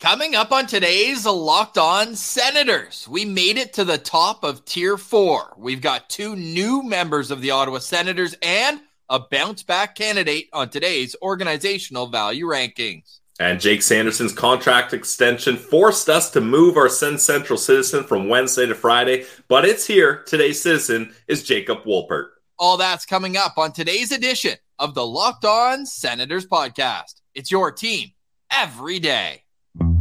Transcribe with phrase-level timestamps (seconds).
[0.00, 4.96] Coming up on today's Locked On Senators, we made it to the top of tier
[4.96, 5.52] four.
[5.58, 10.70] We've got two new members of the Ottawa Senators and a bounce back candidate on
[10.70, 13.18] today's organizational value rankings.
[13.38, 18.64] And Jake Sanderson's contract extension forced us to move our Sens Central citizen from Wednesday
[18.64, 20.22] to Friday, but it's here.
[20.26, 22.28] Today's citizen is Jacob Wolpert.
[22.58, 27.20] All that's coming up on today's edition of the Locked On Senators podcast.
[27.34, 28.12] It's your team
[28.50, 29.42] every day.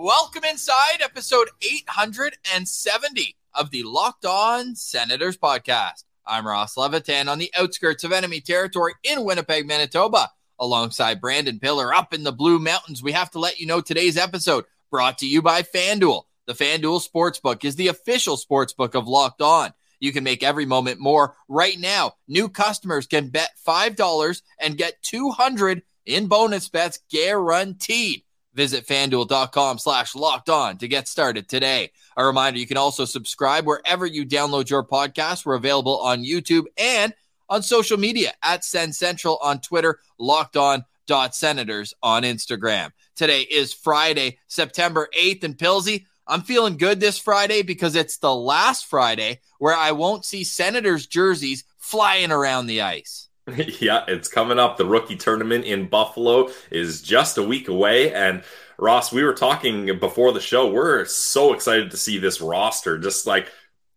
[0.00, 6.04] Welcome inside episode 870 of the Locked On Senators podcast.
[6.24, 11.92] I'm Ross Levitan on the outskirts of enemy territory in Winnipeg, Manitoba, alongside Brandon Piller
[11.92, 13.02] up in the Blue Mountains.
[13.02, 16.22] We have to let you know today's episode brought to you by FanDuel.
[16.46, 19.72] The FanDuel Sportsbook is the official sportsbook of Locked On.
[19.98, 22.12] You can make every moment more right now.
[22.28, 28.22] New customers can bet $5 and get 200 in bonus bets guaranteed.
[28.58, 31.92] Visit fanduel.com slash locked on to get started today.
[32.16, 35.46] A reminder you can also subscribe wherever you download your podcast.
[35.46, 37.14] We're available on YouTube and
[37.48, 42.90] on social media at Sens Central on Twitter, locked on dot senators on Instagram.
[43.14, 46.06] Today is Friday, September 8th, and Pilsy.
[46.26, 51.06] I'm feeling good this Friday because it's the last Friday where I won't see Senators
[51.06, 53.27] jerseys flying around the ice.
[53.80, 54.76] yeah, it's coming up.
[54.76, 58.12] The rookie tournament in Buffalo is just a week away.
[58.12, 58.42] And
[58.78, 60.70] Ross, we were talking before the show.
[60.70, 62.98] We're so excited to see this roster.
[62.98, 63.50] Just like,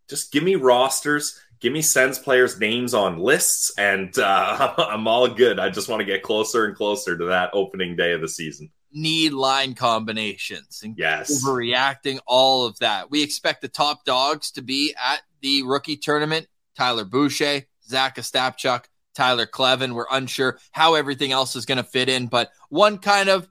[0.07, 5.27] just give me rosters, give me Sens players' names on lists, and uh, I'm all
[5.27, 5.59] good.
[5.59, 8.71] I just want to get closer and closer to that opening day of the season.
[8.93, 11.43] Need line combinations and yes.
[11.43, 13.09] overreacting, all of that.
[13.09, 16.47] We expect the top dogs to be at the rookie tournament.
[16.75, 19.93] Tyler Boucher, Zach Ostapchuk, Tyler Kleven.
[19.93, 23.47] We're unsure how everything else is going to fit in, but one kind of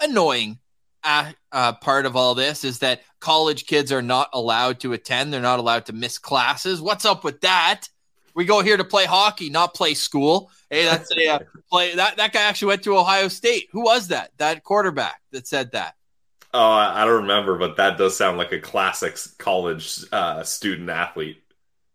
[0.00, 0.58] annoying
[1.04, 5.32] uh, uh, part of all this is that college kids are not allowed to attend.
[5.32, 6.80] They're not allowed to miss classes.
[6.80, 7.88] What's up with that?
[8.34, 10.50] We go here to play hockey, not play school.
[10.70, 11.38] Hey, that's a uh,
[11.70, 11.94] play.
[11.94, 13.68] That that guy actually went to Ohio State.
[13.72, 14.30] Who was that?
[14.38, 15.94] That quarterback that said that.
[16.54, 21.42] Oh, I don't remember, but that does sound like a classic college uh, student athlete.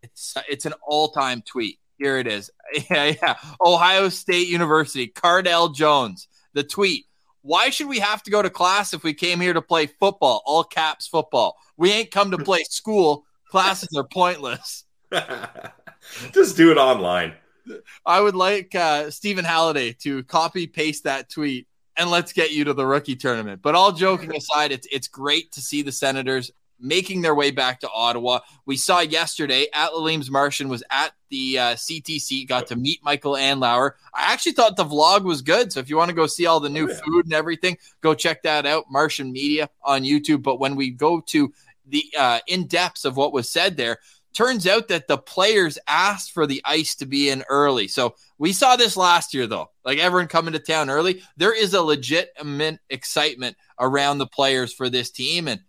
[0.04, 1.80] It's it's an all time tweet.
[1.98, 2.52] Here it is.
[2.90, 3.38] Yeah, yeah.
[3.66, 6.28] Ohio State University, Cardale Jones.
[6.52, 7.06] The tweet.
[7.42, 10.44] Why should we have to go to class if we came here to play football?
[10.46, 11.56] All caps football.
[11.78, 13.24] We ain't come to play school.
[13.50, 14.84] Classes are pointless.
[16.34, 17.36] Just do it online.
[18.06, 22.64] I would like uh, Stephen Halliday to copy paste that tweet and let's get you
[22.66, 23.62] to the rookie tournament.
[23.62, 27.80] But all joking aside, it's it's great to see the Senators making their way back
[27.82, 28.40] to Ottawa.
[28.66, 33.34] We saw yesterday at Lalim's Martian was at the uh, CTC, got to meet Michael
[33.34, 33.92] Andlauer.
[34.14, 35.74] I actually thought the vlog was good.
[35.74, 37.00] So if you want to go see all the new oh, yeah.
[37.06, 38.86] food and everything, go check that out.
[38.90, 40.44] Martian Media on YouTube.
[40.44, 41.54] But when we go to
[41.88, 44.00] the uh, in depths of what was said there,
[44.38, 47.88] turns out that the players asked for the ice to be in early.
[47.88, 49.72] So we saw this last year, though.
[49.84, 54.90] Like everyone coming to town early, there is a legitimate excitement around the players for
[54.90, 55.48] this team.
[55.48, 55.62] And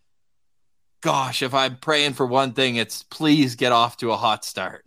[1.01, 4.85] gosh, if I'm praying for one thing, it's please get off to a hot start.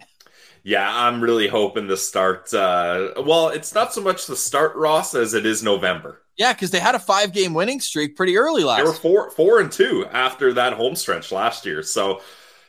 [0.64, 2.54] Yeah, I'm really hoping the start.
[2.54, 6.22] Uh, well, it's not so much the start, Ross, as it is November.
[6.38, 8.78] Yeah, because they had a five game winning streak pretty early last.
[8.78, 8.86] Year.
[8.86, 11.82] They were four, four and two after that home stretch last year.
[11.84, 12.22] So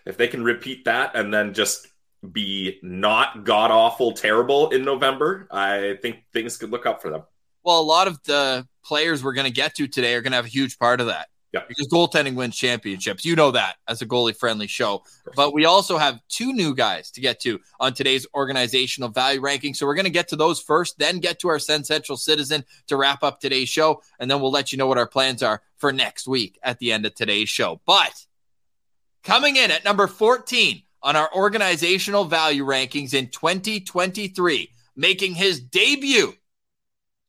[0.06, 1.86] if they can repeat that and then just
[2.30, 7.24] be not god awful terrible in November, I think things could look up for them.
[7.64, 10.36] Well, a lot of the players we're going to get to today are going to
[10.36, 11.28] have a huge part of that.
[11.52, 11.60] Yeah.
[11.68, 13.26] Because goaltending wins championships.
[13.26, 15.04] You know that as a goalie friendly show.
[15.36, 19.74] But we also have two new guys to get to on today's organizational value ranking.
[19.74, 22.64] So we're going to get to those first, then get to our Sens Central Citizen
[22.86, 24.02] to wrap up today's show.
[24.18, 26.90] And then we'll let you know what our plans are for next week at the
[26.90, 27.82] end of today's show.
[27.84, 28.24] But
[29.22, 36.32] coming in at number 14 on our organizational value rankings in 2023, making his debut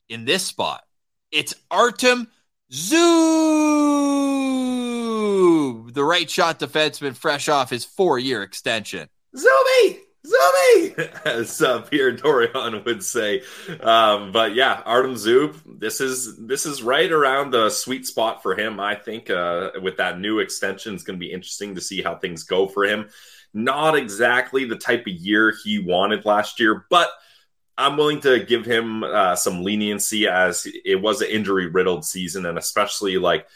[0.08, 0.84] in this spot,
[1.30, 2.30] it's Artem
[2.74, 2.98] Zub,
[5.94, 9.10] the right shot defenseman, fresh off his four year extension.
[9.38, 10.00] Zuby!
[10.26, 13.44] Zubby, as uh, Pierre Dorion would say.
[13.82, 18.56] Um, but yeah, Artem Zub, this is this is right around the sweet spot for
[18.56, 18.80] him.
[18.80, 22.16] I think uh, with that new extension, it's going to be interesting to see how
[22.16, 23.10] things go for him.
[23.54, 27.12] Not exactly the type of year he wanted last year, but
[27.78, 32.46] I'm willing to give him uh, some leniency as it was an injury riddled season,
[32.46, 33.48] and especially like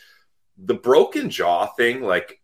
[0.58, 2.02] the broken jaw thing.
[2.02, 2.40] Like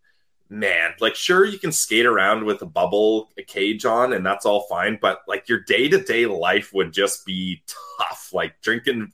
[0.53, 4.45] man, like sure you can skate around with a bubble a cage on and that's
[4.45, 7.63] all fine, but like your day-to-day life would just be
[7.97, 8.29] tough.
[8.31, 9.11] Like drinking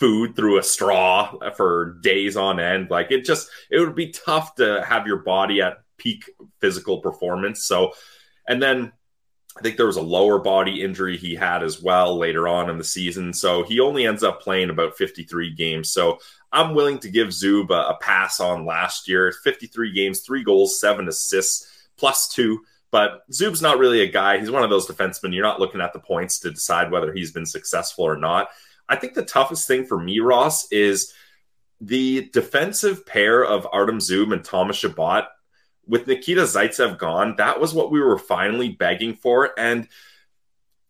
[0.00, 2.90] food through a straw for days on end.
[2.90, 6.30] Like it just it would be tough to have your body at peak
[6.60, 7.64] physical performance.
[7.64, 7.92] So
[8.48, 8.92] and then
[9.56, 12.78] I think there was a lower body injury he had as well later on in
[12.78, 13.34] the season.
[13.34, 15.90] So he only ends up playing about 53 games.
[15.92, 16.18] So
[16.50, 20.80] I'm willing to give Zub a, a pass on last year 53 games, three goals,
[20.80, 21.68] seven assists,
[21.98, 22.64] plus two.
[22.90, 24.38] But Zub's not really a guy.
[24.38, 25.34] He's one of those defensemen.
[25.34, 28.48] You're not looking at the points to decide whether he's been successful or not.
[28.88, 31.12] I think the toughest thing for me, Ross, is
[31.80, 35.24] the defensive pair of Artem Zub and Thomas Chabot
[35.92, 39.50] with Nikita Zaitsev gone, that was what we were finally begging for.
[39.58, 39.86] And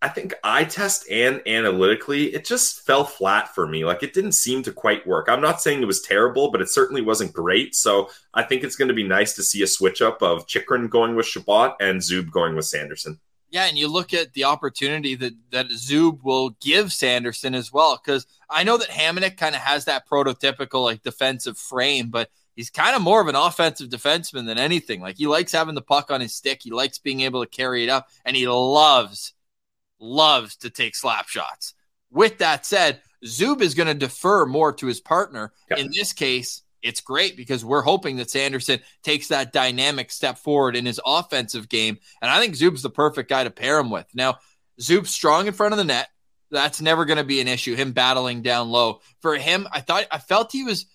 [0.01, 3.85] I think eye test and analytically, it just fell flat for me.
[3.85, 5.29] Like it didn't seem to quite work.
[5.29, 7.75] I'm not saying it was terrible, but it certainly wasn't great.
[7.75, 10.87] So I think it's going to be nice to see a switch up of Chychrun
[10.87, 13.19] going with Chabot and Zub going with Sanderson.
[13.51, 18.01] Yeah, and you look at the opportunity that that Zub will give Sanderson as well,
[18.03, 22.71] because I know that Hamonic kind of has that prototypical like defensive frame, but he's
[22.71, 25.01] kind of more of an offensive defenseman than anything.
[25.01, 26.61] Like he likes having the puck on his stick.
[26.63, 29.35] He likes being able to carry it up, and he loves,
[29.99, 31.75] loves to take slap shots.
[32.11, 35.53] With that said, Zub is going to defer more to his partner.
[35.71, 35.79] Yep.
[35.79, 40.77] In this case, it's great because we're hoping that Sanderson takes that dynamic step forward
[40.77, 41.99] in his offensive game.
[42.21, 44.07] And I think Zub's the perfect guy to pair him with.
[44.15, 44.39] Now,
[44.81, 46.09] Zub's strong in front of the net.
[46.51, 47.77] That's never going to be an issue.
[47.77, 49.01] Him battling down low.
[49.21, 50.87] For him, I thought I felt he was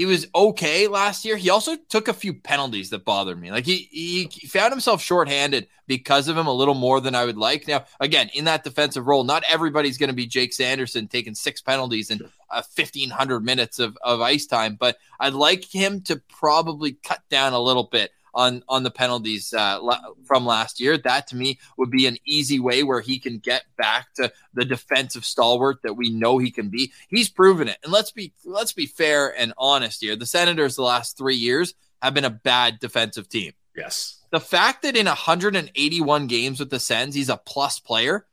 [0.00, 1.36] he was okay last year.
[1.36, 3.50] He also took a few penalties that bothered me.
[3.50, 7.26] Like he, he, he found himself shorthanded because of him a little more than I
[7.26, 7.68] would like.
[7.68, 11.60] Now, again, in that defensive role, not everybody's going to be Jake Sanderson taking six
[11.60, 16.92] penalties and uh, 1500 minutes of, of ice time, but I'd like him to probably
[16.92, 19.80] cut down a little bit on on the penalties uh,
[20.24, 20.96] from last year.
[20.98, 24.64] That to me would be an easy way where he can get back to the
[24.64, 26.92] defensive stalwart that we know he can be.
[27.08, 30.16] He's proven it, and let's be let's be fair and honest here.
[30.16, 33.52] The Senators the last three years have been a bad defensive team.
[33.76, 34.18] Yes.
[34.30, 38.26] The fact that in 181 games with the Sens he's a plus player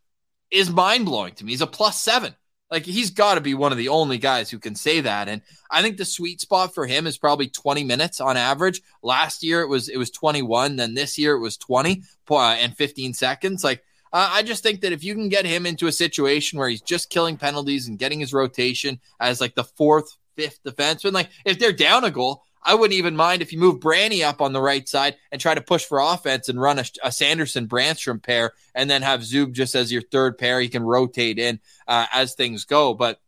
[0.52, 1.52] is mind blowing to me.
[1.52, 2.36] He's a plus seven.
[2.70, 5.30] Like he's got to be one of the only guys who can say that.
[5.30, 5.42] And
[5.72, 8.82] I think the sweet spot for him is probably 20 minutes on average.
[9.02, 12.76] Last year it was it was 21, then this year it was 20 uh, and
[12.76, 13.64] 15 seconds.
[13.64, 16.70] Like uh, I just think that if you can get him into a situation where
[16.70, 21.30] he's just killing penalties and getting his rotation as like the fourth, fifth defenseman, like
[21.46, 24.52] if they're down a goal, I wouldn't even mind if you move Branny up on
[24.52, 28.22] the right side and try to push for offense and run a, a Sanderson Brannstrom
[28.22, 30.60] pair and then have Zub just as your third pair.
[30.60, 32.94] He can rotate in uh, as things go.
[32.94, 33.22] But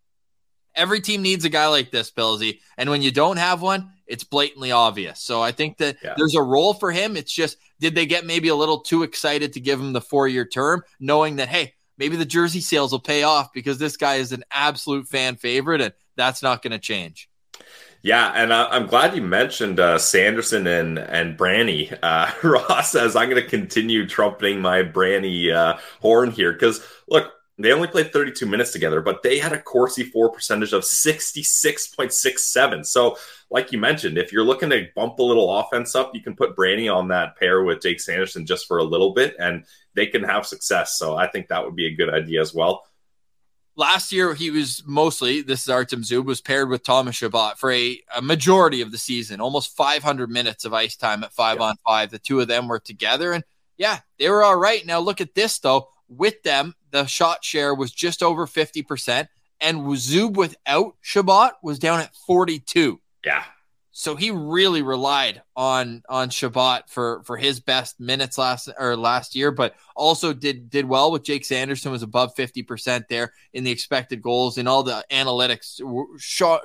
[0.75, 2.59] every team needs a guy like this, Pillsy.
[2.77, 5.21] And when you don't have one, it's blatantly obvious.
[5.21, 6.15] So I think that yeah.
[6.17, 7.15] there's a role for him.
[7.15, 10.27] It's just, did they get maybe a little too excited to give him the four
[10.27, 14.15] year term, knowing that, hey, maybe the jersey sales will pay off because this guy
[14.15, 17.29] is an absolute fan favorite and that's not going to change.
[18.01, 21.91] Yeah, and I, am glad you mentioned uh, Sanderson and and Branny.
[22.01, 27.33] Uh, Ross says I'm going to continue trumpeting my Branny uh, horn here because look,
[27.57, 32.85] they only played 32 minutes together, but they had a Corsi for percentage of 66.67.
[32.85, 33.17] So,
[33.51, 36.55] like you mentioned, if you're looking to bump a little offense up, you can put
[36.55, 40.23] Branny on that pair with Jake Sanderson just for a little bit, and they can
[40.23, 40.97] have success.
[40.97, 42.85] So, I think that would be a good idea as well.
[43.79, 47.71] Last year, he was mostly, this is Artem Zub, was paired with Thomas Chabot for
[47.71, 51.63] a, a, majority of the season, almost 500 minutes of ice time at five yeah.
[51.63, 52.11] on five.
[52.11, 53.41] The two of them were together, and
[53.77, 54.85] yeah, they were all right.
[54.85, 55.87] Now, look at this, though.
[56.09, 59.29] With them, the shot share was just over 50%,
[59.61, 62.99] and Zub without Chabot was down at 42.
[63.23, 63.45] Yeah.
[63.91, 69.35] So he really relied on on Chabot for for his best minutes last or last
[69.35, 73.63] year, but also did did well with Jake Sanderson was above fifty percent there in
[73.63, 75.81] the expected goals and all the analytics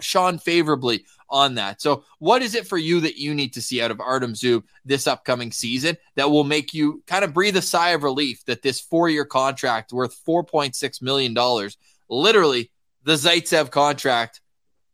[0.00, 1.80] shone favorably on that.
[1.80, 4.62] So what is it for you that you need to see out of Artem Zub
[4.84, 8.62] this upcoming season that will make you kind of breathe a sigh of relief that
[8.62, 11.78] this four year contract worth four point six million dollars,
[12.08, 12.70] literally
[13.02, 14.40] the Zaitsev contract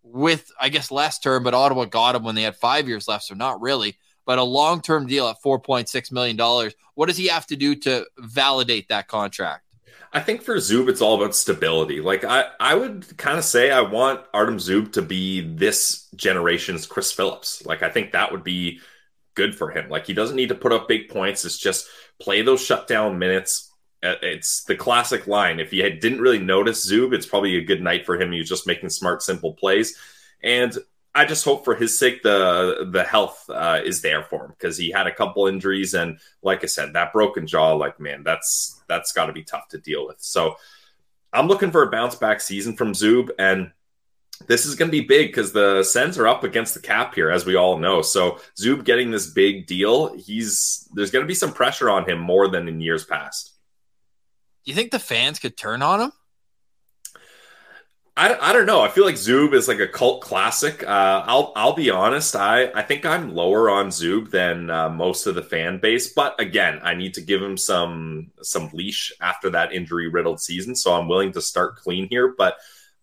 [0.03, 3.25] with I guess less term, but Ottawa got him when they had five years left,
[3.25, 3.97] so not really.
[4.27, 6.37] but a long term deal at $4.6 million.
[6.95, 9.65] What does he have to do to validate that contract?
[10.13, 12.01] I think for Zub, it's all about stability.
[12.01, 16.87] Like I, I would kind of say I want Artem Zub to be this generation's
[16.87, 17.65] Chris Phillips.
[17.65, 18.81] Like I think that would be
[19.35, 19.89] good for him.
[19.89, 21.45] Like he doesn't need to put up big points.
[21.45, 21.87] It's just
[22.21, 23.70] play those shutdown minutes.
[24.03, 25.61] Uh, it's the classic line.
[25.61, 28.33] If you didn't really notice Zub, it's probably a good night for him.
[28.33, 29.97] He's just making smart, simple plays.
[30.43, 30.77] And
[31.15, 34.77] I just hope for his sake the the health uh, is there for him because
[34.77, 38.81] he had a couple injuries and like I said that broken jaw like man that's
[38.89, 40.21] that's got to be tough to deal with.
[40.21, 40.55] So
[41.33, 43.73] I'm looking for a bounce back season from Zub and
[44.47, 47.31] this is going to be big because the Sens are up against the cap here
[47.31, 48.01] as we all know.
[48.03, 52.19] So Zub getting this big deal, he's there's going to be some pressure on him
[52.19, 53.53] more than in years past.
[54.71, 56.13] You think the fans could turn on him?
[58.17, 58.81] I, I don't know.
[58.83, 60.85] I feel like Zub is like a cult classic.
[60.85, 62.37] Uh, I'll I'll be honest.
[62.37, 66.13] I, I think I'm lower on Zub than uh, most of the fan base.
[66.13, 70.77] But again, I need to give him some some leash after that injury riddled season.
[70.77, 72.33] So I'm willing to start clean here.
[72.39, 72.55] But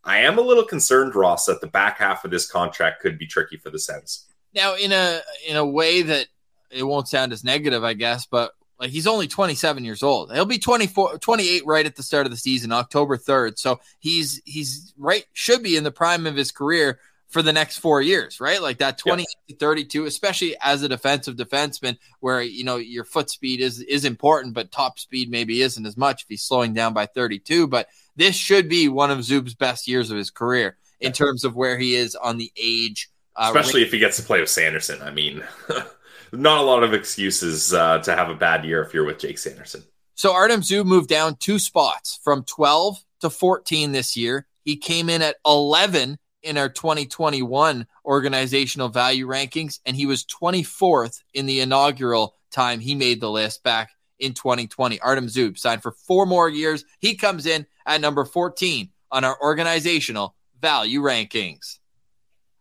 [0.05, 3.27] I am a little concerned, Ross, that the back half of this contract could be
[3.27, 4.27] tricky for the Sens.
[4.53, 6.27] Now, in a in a way that
[6.71, 10.31] it won't sound as negative, I guess, but like he's only 27 years old.
[10.31, 13.57] He'll be 24, 28 right at the start of the season, October 3rd.
[13.57, 17.79] So he's he's right should be in the prime of his career for the next
[17.79, 18.62] four years, right?
[18.62, 23.29] Like that 20 to 32, especially as a defensive defenseman, where you know your foot
[23.29, 26.93] speed is is important, but top speed maybe isn't as much if he's slowing down
[26.93, 27.67] by 32.
[27.67, 31.55] But this should be one of Zub's best years of his career in terms of
[31.55, 33.10] where he is on the age.
[33.36, 35.01] Uh, especially if he gets to play with Sanderson.
[35.01, 35.43] I mean.
[36.31, 39.38] not a lot of excuses uh, to have a bad year if you're with Jake
[39.38, 39.84] Sanderson.
[40.15, 44.48] So Artem Zub moved down two spots from 12 to 14 this year.
[44.63, 51.22] He came in at 11 in our 2021 organizational value rankings, and he was 24th
[51.34, 55.00] in the inaugural time he made the list back in 2020.
[55.01, 56.84] Artem Zub signed for four more years.
[57.00, 61.79] He comes in at number 14 on our organizational value rankings.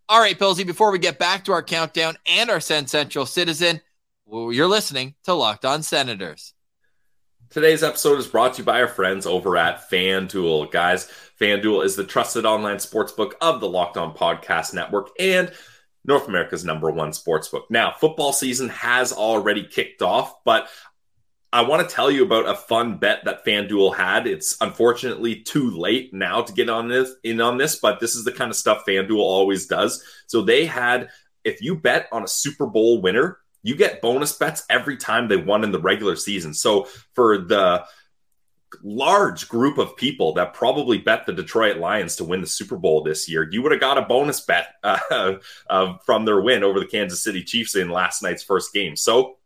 [0.09, 3.81] All right, Pilsy, before we get back to our countdown and our Sen Central Citizen,
[4.31, 6.55] you're listening to Locked On Senators.
[7.51, 10.71] Today's episode is brought to you by our friends over at FanDuel.
[10.71, 11.11] Guys,
[11.41, 15.51] FanDuel is the trusted online sportsbook of the Locked On Podcast Network and
[16.05, 17.65] North America's number one sportsbook.
[17.69, 20.69] Now, football season has already kicked off, but
[21.57, 24.27] I want to tell you about a fun bet that FanDuel had.
[24.27, 28.25] It's unfortunately too late now to get on this in on this, but this is
[28.25, 30.05] the kind of stuff FanDuel always does.
[30.27, 31.09] So they had
[31.45, 35.39] if you bet on a Super Bowl winner, you get bonus bets every time they
[35.39, 36.53] won in the regular season.
[36.53, 37.87] So for the
[38.83, 43.03] large group of people that probably bet the Detroit Lions to win the Super Bowl
[43.03, 44.99] this year, you would have got a bonus bet uh,
[45.71, 48.95] uh, from their win over the Kansas City Chiefs in last night's first game.
[48.95, 49.39] So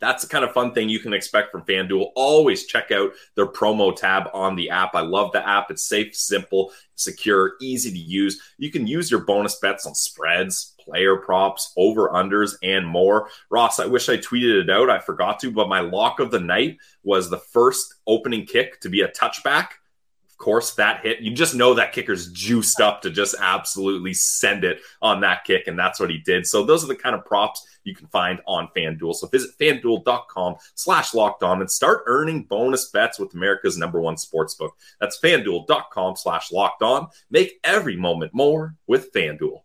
[0.00, 2.10] that's the kind of fun thing you can expect from FanDuel.
[2.16, 4.94] Always check out their promo tab on the app.
[4.94, 5.70] I love the app.
[5.70, 8.40] It's safe, simple, secure, easy to use.
[8.58, 13.28] You can use your bonus bets on spreads, player props, over unders, and more.
[13.50, 14.90] Ross, I wish I tweeted it out.
[14.90, 18.88] I forgot to, but my lock of the night was the first opening kick to
[18.88, 19.68] be a touchback
[20.40, 24.80] course, that hit, you just know that kicker's juiced up to just absolutely send it
[25.00, 25.68] on that kick.
[25.68, 26.46] And that's what he did.
[26.46, 29.14] So those are the kind of props you can find on FanDuel.
[29.14, 34.16] So visit fanduel.com slash locked on and start earning bonus bets with America's number one
[34.16, 34.74] sports book.
[35.00, 37.08] That's fanduel.com slash locked on.
[37.30, 39.62] Make every moment more with FanDuel.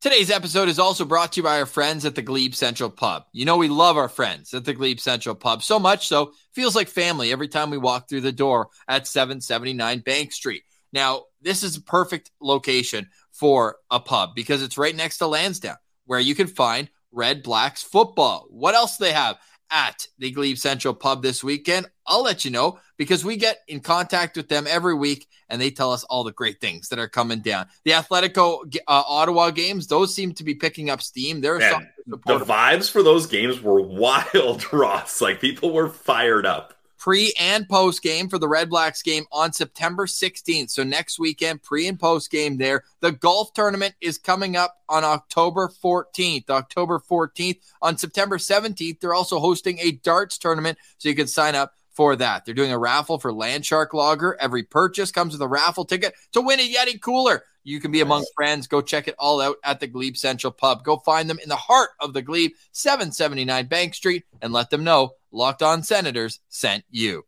[0.00, 3.24] Today's episode is also brought to you by our friends at the Glebe Central Pub.
[3.32, 6.74] You know, we love our friends at the Glebe Central Pub so much so, feels
[6.74, 10.62] like family every time we walk through the door at 779 Bank Street.
[10.90, 15.76] Now, this is a perfect location for a pub because it's right next to Lansdowne,
[16.06, 18.46] where you can find Red Blacks football.
[18.48, 19.36] What else do they have?
[19.70, 21.86] At the Glebe Central Pub this weekend.
[22.06, 25.70] I'll let you know because we get in contact with them every week and they
[25.70, 27.66] tell us all the great things that are coming down.
[27.84, 31.40] The Atletico uh, Ottawa games, those seem to be picking up steam.
[31.40, 35.20] There are the vibes for those games were wild, Ross.
[35.20, 39.52] Like people were fired up pre and post game for the Red Blacks game on
[39.52, 40.70] September 16th.
[40.70, 42.84] So next weekend, pre and post game there.
[43.00, 46.50] The golf tournament is coming up on October 14th.
[46.50, 47.58] October 14th.
[47.80, 50.78] On September 17th, they're also hosting a darts tournament.
[50.98, 52.46] So you can sign up for that.
[52.46, 54.34] They're doing a raffle for Landshark Lager.
[54.40, 57.44] Every purchase comes with a raffle ticket to win a Yeti cooler.
[57.62, 58.66] You can be among friends.
[58.66, 60.82] Go check it all out at the Glebe Central Pub.
[60.82, 64.82] Go find them in the heart of the Glebe, 779 Bank Street, and let them
[64.82, 67.26] know Locked On Senators sent you.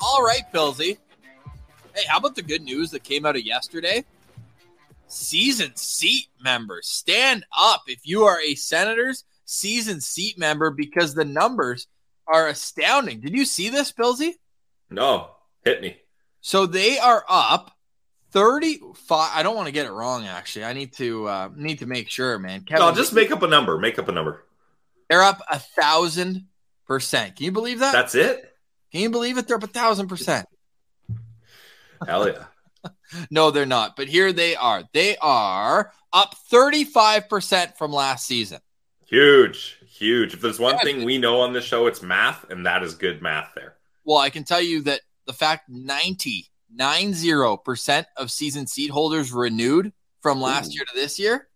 [0.00, 0.96] All right, Pilsy.
[1.94, 4.02] Hey, how about the good news that came out of yesterday?
[5.10, 11.24] Season seat members, stand up if you are a Senators season seat member because the
[11.24, 11.88] numbers
[12.28, 13.20] are astounding.
[13.20, 14.34] Did you see this, Pilsy?
[14.88, 15.30] No,
[15.64, 15.96] hit me.
[16.40, 17.72] So they are up
[18.30, 19.30] 35.
[19.34, 20.64] I don't want to get it wrong, actually.
[20.64, 22.62] I need to uh, need to make sure, man.
[22.62, 23.76] Kevin, No, just make up a number.
[23.78, 24.44] Make up a number.
[25.08, 26.46] they're up a thousand
[26.86, 27.34] percent.
[27.36, 27.92] Can you believe that?
[27.92, 28.54] That's it.
[28.92, 29.48] Can you believe it?
[29.48, 30.46] They're up a thousand percent.
[32.06, 32.44] Hell yeah.
[33.30, 33.96] No, they're not.
[33.96, 34.84] But here they are.
[34.92, 38.60] They are up 35% from last season.
[39.06, 40.34] Huge, huge.
[40.34, 40.82] If there's one Yeah.
[40.84, 43.76] thing we know on this show, it's math, and that is good math there.
[44.04, 49.92] Well, I can tell you that the fact 90, 90% of season seat holders renewed
[50.22, 50.74] from last Ooh.
[50.74, 51.48] year to this year,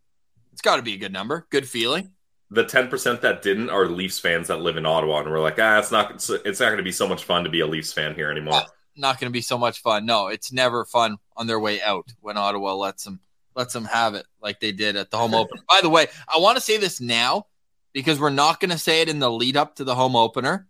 [0.52, 1.46] it's got to be a good number.
[1.50, 2.10] Good feeling.
[2.50, 5.78] The 10% that didn't are Leafs fans that live in Ottawa, and we're like, ah,
[5.78, 7.92] it's not, it's, it's not going to be so much fun to be a Leafs
[7.92, 8.62] fan here anymore.
[8.96, 10.06] Not going to be so much fun.
[10.06, 13.20] No, it's never fun on their way out when Ottawa lets them
[13.56, 15.62] lets them have it like they did at the home opener.
[15.68, 17.46] By the way, I want to say this now
[17.92, 20.66] because we're not going to say it in the lead up to the home opener.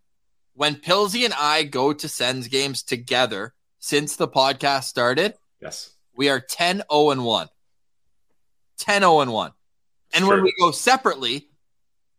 [0.55, 5.91] When Pilsy and I go to Sens games together since the podcast started, Yes.
[6.15, 7.49] we are 10 0 and 1.
[8.79, 9.53] 10 0 and 1.
[10.15, 11.49] And when we go separately,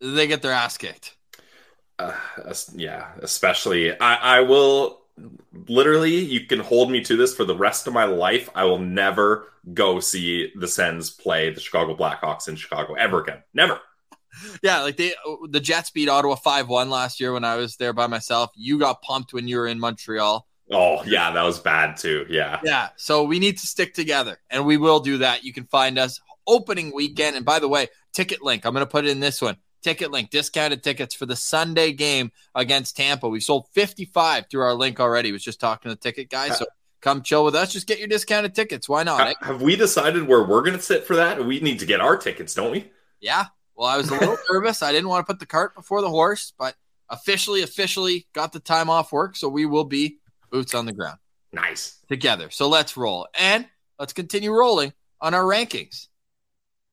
[0.01, 1.15] they get their ass kicked.
[1.97, 2.13] Uh,
[2.73, 5.04] yeah, especially I, I will
[5.67, 8.49] literally you can hold me to this for the rest of my life.
[8.55, 13.43] I will never go see the Sens play the Chicago Blackhawks in Chicago ever again.
[13.53, 13.79] Never.
[14.61, 15.13] Yeah, like they
[15.49, 18.51] the Jets beat Ottawa 5 1 last year when I was there by myself.
[18.55, 20.45] You got pumped when you were in Montreal.
[20.71, 22.25] Oh yeah, that was bad too.
[22.29, 22.59] Yeah.
[22.63, 25.43] Yeah, so we need to stick together, and we will do that.
[25.43, 27.35] You can find us opening weekend.
[27.35, 29.57] And by the way, ticket link, I'm going to put it in this one.
[29.85, 33.29] Ticket link, discounted tickets for the Sunday game against Tampa.
[33.29, 35.31] We sold 55 through our link already.
[35.31, 36.49] Was just talking to the ticket guy.
[36.49, 36.65] So
[37.01, 37.71] come chill with us.
[37.71, 38.89] Just get your discounted tickets.
[38.89, 39.27] Why not?
[39.27, 39.33] eh?
[39.41, 41.45] Have we decided where we're going to sit for that?
[41.45, 42.89] We need to get our tickets, don't we?
[43.21, 43.45] Yeah.
[43.75, 44.81] Well, I was a little nervous.
[44.81, 46.75] I didn't want to put the cart before the horse, but
[47.09, 49.35] officially, officially got the time off work.
[49.35, 50.17] So we will be
[50.49, 51.19] boots on the ground
[51.53, 51.99] Nice.
[52.09, 52.49] together.
[52.49, 53.27] So let's roll.
[53.39, 53.67] And
[53.99, 56.07] let's continue rolling on our rankings.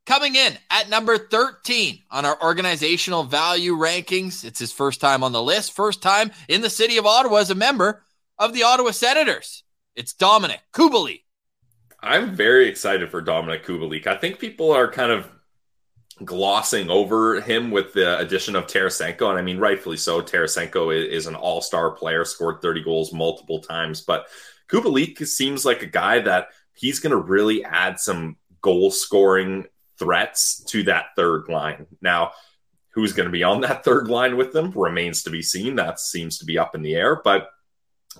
[0.04, 4.44] Coming in at number 13 on our organizational value rankings.
[4.44, 7.50] It's his first time on the list, first time in the city of Ottawa as
[7.50, 8.02] a member
[8.36, 9.62] of the Ottawa Senators.
[9.94, 11.22] It's Dominik Kubalik.
[12.00, 14.08] I'm very excited for Dominik Kubalik.
[14.08, 15.30] I think people are kind of
[16.24, 20.20] glossing over him with the addition of Tarasenko, and I mean rightfully so.
[20.20, 24.26] Tarasenko is, an all-star player, scored 30 goals multiple times, but
[24.68, 29.66] Kubalik seems like a guy that he's going to really add some goal-scoring
[30.02, 31.86] threats to that third line.
[32.00, 32.32] Now,
[32.90, 35.76] who's going to be on that third line with them remains to be seen.
[35.76, 37.50] That seems to be up in the air, but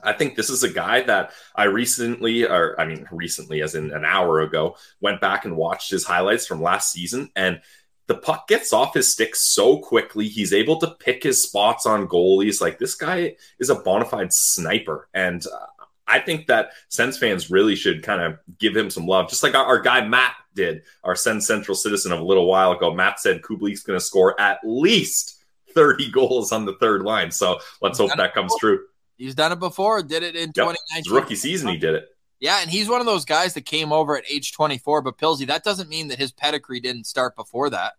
[0.03, 3.91] I think this is a guy that I recently, or I mean, recently, as in
[3.93, 7.31] an hour ago, went back and watched his highlights from last season.
[7.37, 7.61] And
[8.07, 10.29] the puck gets off his stick so quickly.
[10.29, 12.61] He's able to pick his spots on goalies.
[12.61, 15.09] Like this guy is a bona fide sniper.
[15.13, 15.67] And uh,
[16.07, 19.55] I think that Sens fans really should kind of give him some love, just like
[19.55, 22.93] our, our guy Matt did, our Sens Central citizen of a little while ago.
[22.93, 25.43] Matt said Kubalik's going to score at least
[25.75, 27.31] 30 goals on the third line.
[27.31, 28.85] So let's hope that comes true.
[29.17, 30.55] He's done it before, did it in Yep.
[30.55, 30.77] 2019.
[31.05, 32.09] His rookie season, he did it.
[32.41, 35.03] Yeah, and he's one of those guys that came over at age 24.
[35.03, 37.93] But Pilsy, that doesn't mean that his pedigree didn't start before that.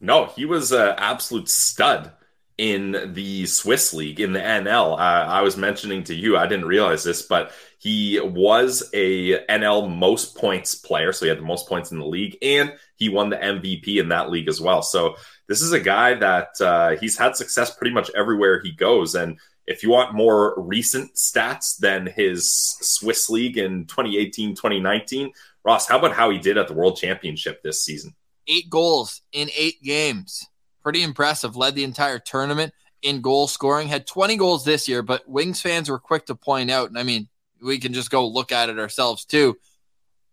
[0.00, 2.12] No, he was an absolute stud
[2.58, 4.92] in the Swiss league in the NL.
[4.92, 9.94] Uh, I was mentioning to you, I didn't realize this, but he was a NL
[9.94, 13.28] most points player, so he had the most points in the league, and he won
[13.28, 14.82] the MVP in that league as well.
[14.82, 15.16] So
[15.48, 19.38] this is a guy that uh, he's had success pretty much everywhere he goes, and
[19.66, 25.32] if you want more recent stats than his Swiss league in 2018 2019,
[25.64, 28.14] Ross, how about how he did at the World Championship this season?
[28.46, 30.46] Eight goals in eight games.
[30.86, 31.56] Pretty impressive.
[31.56, 32.72] Led the entire tournament
[33.02, 33.88] in goal scoring.
[33.88, 37.02] Had 20 goals this year, but Wings fans were quick to point out, and I
[37.02, 37.26] mean,
[37.60, 39.56] we can just go look at it ourselves too.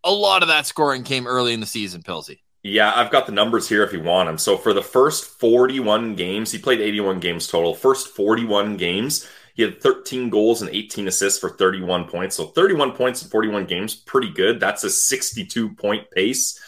[0.03, 2.41] A lot of that scoring came early in the season, Pilsy.
[2.61, 4.37] Yeah, I've got the numbers here if you want them.
[4.37, 7.73] So for the first 41 games, he played 81 games total.
[7.73, 12.35] First 41 games, he had 13 goals and 18 assists for 31 points.
[12.35, 14.59] So 31 points in 41 games, pretty good.
[14.59, 16.59] That's a 62 point pace.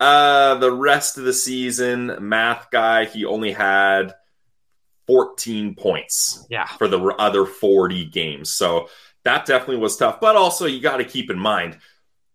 [0.00, 4.14] Uh, the rest of the season, math guy, he only had
[5.06, 6.66] 14 points Yeah.
[6.78, 8.50] for the other 40 games.
[8.50, 8.88] So
[9.24, 10.20] that definitely was tough.
[10.20, 11.78] But also, you got to keep in mind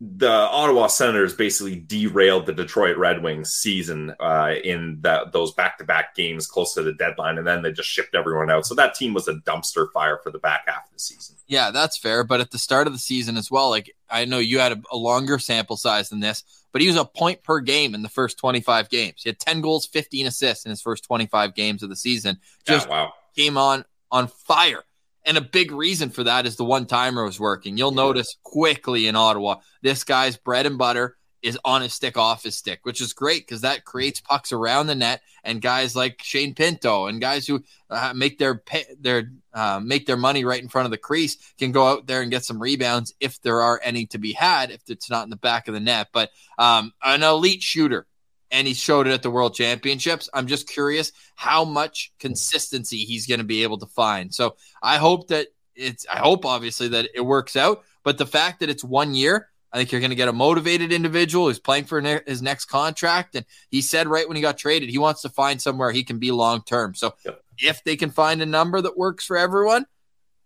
[0.01, 5.77] the Ottawa Senators basically derailed the Detroit Red Wings season uh, in that those back
[5.77, 8.65] to back games close to the deadline, and then they just shipped everyone out.
[8.65, 11.37] So that team was a dumpster fire for the back half of the season.
[11.47, 12.25] Yeah, that's fair.
[12.25, 14.81] But at the start of the season as well, like I know you had a,
[14.91, 16.43] a longer sample size than this,
[16.75, 19.23] but he was a point per game in the first 25 games.
[19.23, 22.37] He had 10 goals, 15 assists in his first 25 games of the season.
[22.67, 23.13] Just yeah, wow.
[23.33, 24.83] came on on fire.
[25.23, 27.77] And a big reason for that is the one timer was working.
[27.77, 32.43] You'll notice quickly in Ottawa, this guy's bread and butter is on his stick, off
[32.43, 35.21] his stick, which is great because that creates pucks around the net.
[35.43, 40.07] And guys like Shane Pinto and guys who uh, make their pay, their uh, make
[40.07, 42.59] their money right in front of the crease can go out there and get some
[42.59, 44.71] rebounds if there are any to be had.
[44.71, 48.07] If it's not in the back of the net, but um, an elite shooter
[48.49, 50.29] and he showed it at the World Championships.
[50.33, 54.33] I'm just curious how much consistency he's going to be able to find.
[54.33, 58.61] So I hope that it's, I hope obviously that it works out, but the fact
[58.61, 61.83] that it's one year, I think you're going to get a motivated individual who's playing
[61.83, 63.35] for ne- his next contract.
[63.35, 66.17] And he said right when he got traded, he wants to find somewhere he can
[66.17, 66.95] be long term.
[66.95, 67.41] So yep.
[67.57, 69.85] if they can find a number that works for everyone,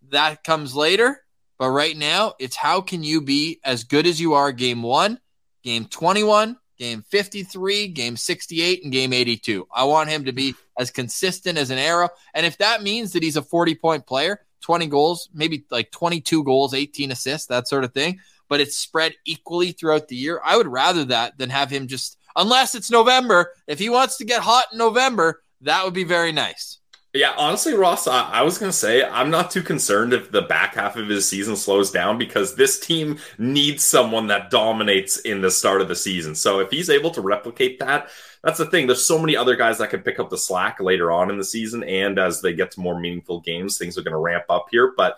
[0.09, 1.21] that comes later.
[1.59, 5.19] But right now, it's how can you be as good as you are game one,
[5.61, 9.67] game 21, game 53, game 68, and game 82.
[9.71, 12.09] I want him to be as consistent as an arrow.
[12.33, 16.43] And if that means that he's a 40 point player, 20 goals, maybe like 22
[16.43, 20.57] goals, 18 assists, that sort of thing, but it's spread equally throughout the year, I
[20.57, 24.41] would rather that than have him just, unless it's November, if he wants to get
[24.41, 26.79] hot in November, that would be very nice.
[27.13, 30.43] Yeah, honestly, Ross, I, I was going to say I'm not too concerned if the
[30.43, 35.41] back half of his season slows down because this team needs someone that dominates in
[35.41, 36.35] the start of the season.
[36.35, 38.09] So if he's able to replicate that,
[38.43, 38.85] that's the thing.
[38.85, 41.43] There's so many other guys that can pick up the slack later on in the
[41.43, 44.67] season, and as they get to more meaningful games, things are going to ramp up
[44.69, 44.93] here.
[44.95, 45.17] But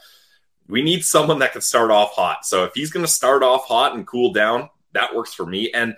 [0.71, 2.45] we need someone that can start off hot.
[2.45, 5.69] So if he's going to start off hot and cool down, that works for me.
[5.73, 5.95] And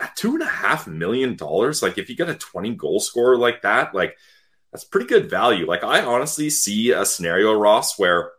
[0.00, 3.36] at two and a half million dollars, like if you get a 20 goal scorer
[3.36, 4.16] like that, like
[4.72, 5.64] that's pretty good value.
[5.64, 8.32] Like I honestly see a scenario, Ross, where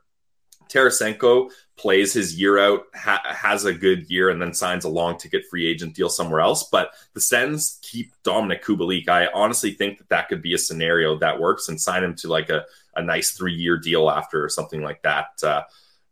[0.70, 5.18] Tarasenko plays his year out, ha- has a good year, and then signs a long
[5.18, 6.70] ticket free agent deal somewhere else.
[6.70, 9.10] But the Sens keep Dominik Kubalik.
[9.10, 12.28] I honestly think that that could be a scenario that works and sign him to
[12.28, 15.28] like a, a nice three year deal after or something like that.
[15.44, 15.64] Uh,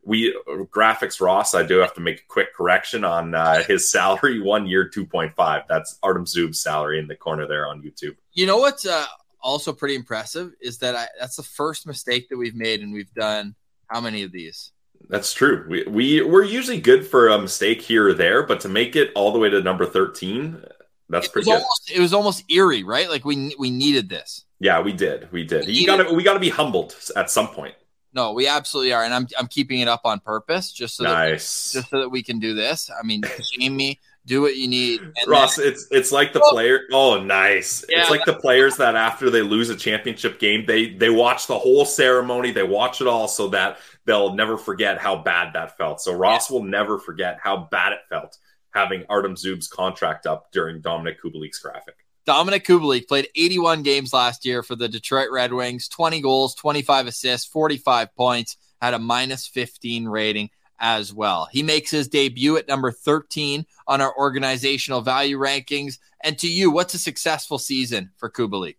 [0.03, 1.53] we graphics Ross.
[1.53, 4.39] I do have to make a quick correction on uh, his salary.
[4.41, 5.63] One year, two point five.
[5.67, 8.15] That's Artem Zub's salary in the corner there on YouTube.
[8.33, 9.05] You know what's Uh,
[9.41, 13.13] also pretty impressive is that I, that's the first mistake that we've made, and we've
[13.13, 13.55] done
[13.87, 14.71] how many of these?
[15.07, 15.65] That's true.
[15.69, 19.11] We we we're usually good for a mistake here or there, but to make it
[19.15, 20.63] all the way to number thirteen,
[21.07, 21.53] that's it pretty good.
[21.53, 23.09] Almost, it was almost eerie, right?
[23.09, 24.45] Like we we needed this.
[24.59, 25.31] Yeah, we did.
[25.31, 25.67] We did.
[25.67, 27.75] We you gotta we gotta be humbled at some point.
[28.11, 31.71] No, we absolutely are, and I'm I'm keeping it up on purpose just so nice.
[31.71, 32.89] that just so that we can do this.
[32.89, 33.21] I mean,
[33.53, 35.01] Jamie do what you need.
[35.27, 36.81] Ross, then, it's it's like the oh, player.
[36.91, 37.85] Oh, nice!
[37.87, 41.47] Yeah, it's like the players that after they lose a championship game, they they watch
[41.47, 45.77] the whole ceremony, they watch it all, so that they'll never forget how bad that
[45.77, 46.01] felt.
[46.01, 46.57] So Ross yeah.
[46.57, 48.37] will never forget how bad it felt
[48.71, 51.95] having Artem Zub's contract up during Dominik Kubalik's graphic.
[52.27, 57.07] Dominik Kubalik played 81 games last year for the Detroit Red Wings, 20 goals, 25
[57.07, 61.47] assists, 45 points, had a minus 15 rating as well.
[61.51, 65.99] He makes his debut at number 13 on our organizational value rankings.
[66.23, 68.75] And to you, what's a successful season for Kubalik?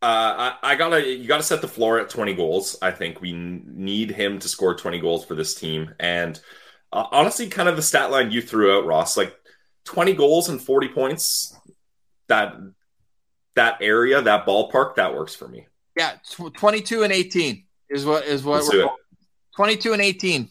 [0.00, 2.76] Uh, I, I, gotta you gotta set the floor at 20 goals.
[2.80, 5.92] I think we need him to score 20 goals for this team.
[5.98, 6.40] And
[6.92, 9.34] uh, honestly, kind of the stat line you threw out, Ross, like
[9.86, 11.56] 20 goals and 40 points.
[12.28, 12.56] That
[13.54, 15.66] that area, that ballpark, that works for me.
[15.96, 16.12] Yeah,
[16.56, 18.88] 22 and 18 is what is what Let's we're
[19.56, 20.48] 22 and 18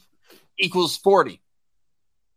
[0.59, 1.41] equals 40.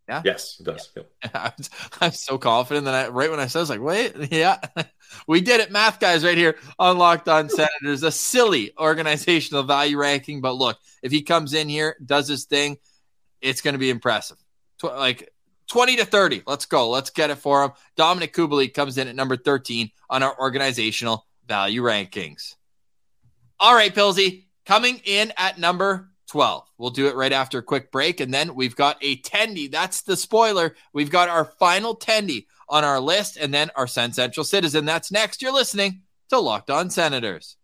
[0.07, 0.21] Yeah.
[0.25, 0.89] Yes, it does.
[1.23, 1.51] Yeah.
[2.01, 4.57] I'm so confident that I, right when I said, I was like, wait, yeah,
[5.27, 5.71] we did it.
[5.71, 10.41] Math guys right here on Locked On Senators, a silly organizational value ranking.
[10.41, 12.77] But look, if he comes in here, does his thing,
[13.41, 14.37] it's going to be impressive.
[14.83, 15.31] Like
[15.67, 16.43] 20 to 30.
[16.45, 16.89] Let's go.
[16.89, 17.71] Let's get it for him.
[17.97, 22.55] Dominik Kubalik comes in at number 13 on our organizational value rankings.
[23.59, 26.67] All right, Pilsy, coming in at number 12.
[26.77, 28.21] We'll do it right after a quick break.
[28.21, 29.69] And then we've got a tendy.
[29.69, 30.75] That's the spoiler.
[30.93, 34.85] We've got our final tendy on our list and then our Sen Central Citizen.
[34.85, 35.41] That's next.
[35.41, 37.57] You're listening to Locked On Senators.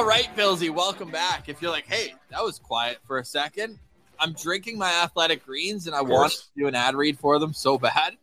[0.00, 1.50] All right, Billsy, welcome back.
[1.50, 3.78] If you're like, hey, that was quiet for a second,
[4.18, 7.52] I'm drinking my athletic greens and I want to do an ad read for them
[7.52, 8.16] so bad.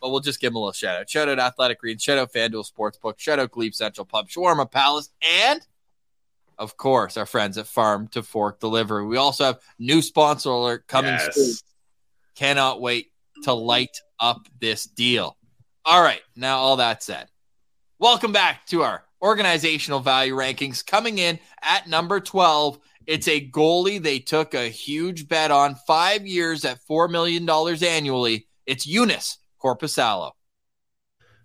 [0.00, 1.10] But we'll just give them a little shout out.
[1.10, 5.10] Shout out Athletic Greens, shout out FanDuel Sportsbook, shout out Glebe Central Pub, Shawarma Palace,
[5.42, 5.66] and
[6.56, 9.04] of course, our friends at Farm to Fork Delivery.
[9.04, 11.34] We also have new sponsor alert coming Yes.
[11.34, 11.54] soon.
[12.36, 13.10] Cannot wait
[13.42, 15.36] to light up this deal.
[15.84, 17.26] All right, now all that said,
[17.98, 20.84] welcome back to our organizational value rankings.
[20.84, 26.26] Coming in at number 12, it's a goalie they took a huge bet on five
[26.26, 28.46] years at $4 million annually.
[28.66, 30.32] It's Joonas Korpisalo.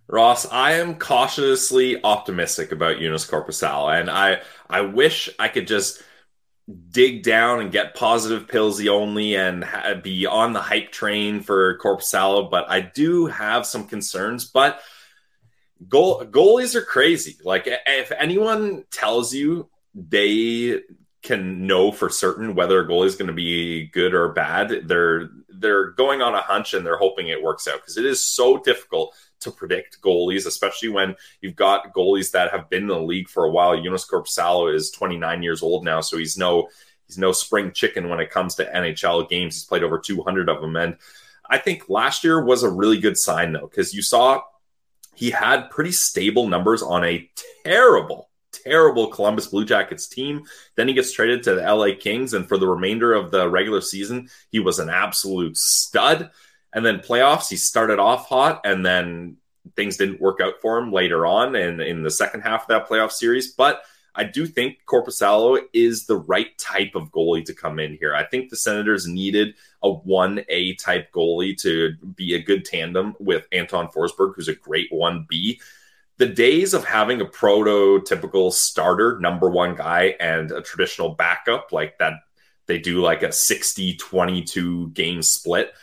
[0.09, 6.01] Ross, I am cautiously optimistic about Joonas Korpisalo, and I I wish I could just
[6.89, 11.77] dig down and get positive Pillsy only and ha- be on the hype train for
[11.79, 14.45] Korpisalo, but I do have some concerns.
[14.45, 14.79] But
[15.87, 17.37] goal goalies are crazy.
[17.43, 20.81] Like if anyone tells you they
[21.21, 25.29] can know for certain whether a goalie is going to be good or bad, they're
[25.49, 28.59] they're going on a hunch and they're hoping it works out because it is so
[28.59, 33.29] difficult to predict goalies, especially when you've got goalies that have been in the league
[33.29, 33.75] for a while.
[33.75, 36.69] Joonas Korpisalo is 29 years old now, so he's no
[37.07, 39.55] he's no spring chicken when it comes to NHL games.
[39.55, 40.97] He's played over 200 of them, and
[41.49, 44.41] I think last year was a really good sign though because you saw
[45.17, 47.27] he had pretty stable numbers on a
[47.65, 50.43] terrible, terrible Columbus Blue Jackets team.
[50.75, 53.81] Then he gets traded to the LA Kings, and for the remainder of the regular
[53.81, 56.29] season, he was an absolute stud.
[56.71, 59.37] And then playoffs, he started off hot, and then
[59.75, 62.87] things didn't work out for him later on and in the second half of that
[62.87, 63.53] playoff series.
[63.53, 63.81] But
[64.17, 68.15] I do think Korpisalo is the right type of goalie to come in here.
[68.15, 69.53] I think the Senators needed
[69.83, 74.91] a 1A type goalie to be a good tandem with Anton Forsberg, who's a great
[74.91, 75.59] 1B.
[76.17, 81.99] The days of having a prototypical starter, number one guy, and a traditional backup like
[81.99, 82.13] that,
[82.65, 85.73] they do like a 60 22 game split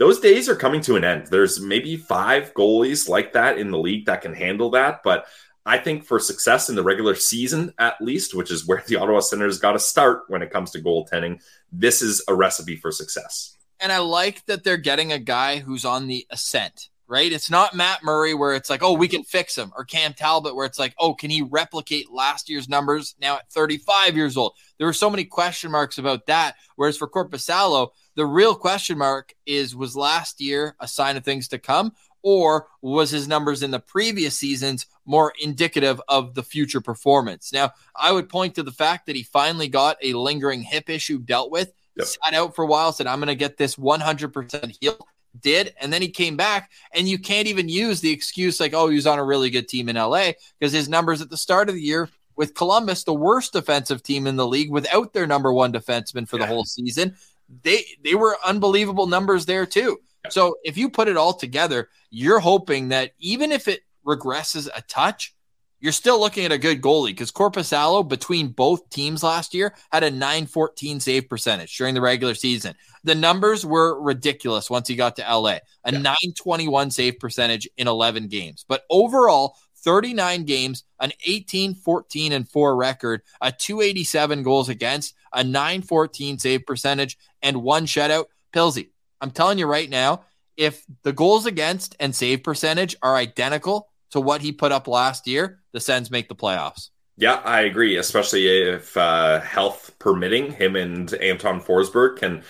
[0.00, 1.26] those days are coming to an end.
[1.26, 5.02] There's maybe five goalies like that in the league that can handle that.
[5.04, 5.26] But
[5.66, 9.20] I think for success in the regular season, at least, which is where the Ottawa
[9.20, 13.56] Senators got to start when it comes to goaltending, this is a recipe for success.
[13.78, 17.30] And I like that they're getting a guy who's on the ascent, right?
[17.30, 20.54] It's not Matt Murray where it's like, oh, we can fix him, or Cam Talbot
[20.54, 24.54] where it's like, oh, can he replicate last year's numbers now at 35 years old?
[24.78, 26.56] There were so many question marks about that.
[26.76, 31.48] Whereas for Korpisalo, the real question mark is was last year a sign of things
[31.48, 36.80] to come, or was his numbers in the previous seasons more indicative of the future
[36.80, 37.52] performance?
[37.52, 41.18] Now, I would point to the fact that he finally got a lingering hip issue
[41.18, 42.06] dealt with, Yep.
[42.06, 45.02] sat out for a while, said, I'm going to get this 100% healed.
[45.40, 48.88] Did and then he came back, and you can't even use the excuse like, oh,
[48.88, 51.68] he was on a really good team in LA because his numbers at the start
[51.68, 55.52] of the year with Columbus, the worst defensive team in the league, without their number
[55.52, 57.14] one defenseman for the whole season,
[57.62, 60.00] they they were unbelievable numbers there too.
[60.28, 64.82] So if you put it all together, you're hoping that even if it regresses a
[64.82, 65.34] touch,
[65.80, 70.02] you're still looking at a good goalie because Korpisalo between both teams last year had
[70.04, 72.74] a 914 save percentage during the regular season.
[73.02, 76.00] The numbers were ridiculous once he got to LA, a Yeah.
[76.00, 78.64] 921 save percentage in 11 games.
[78.68, 85.42] But overall, 39 games, an 18, 14, and 4 record, a 287 goals against, a
[85.42, 88.26] 914 save percentage, and one shutout.
[88.52, 90.24] Pilsy, I'm telling you right now,
[90.56, 95.26] if the goals against and save percentage are identical to what he put up last
[95.26, 96.90] year, the Sens make the playoffs.
[97.16, 102.42] Yeah, I agree, especially if uh, health permitting, him and Anton Forsberg can.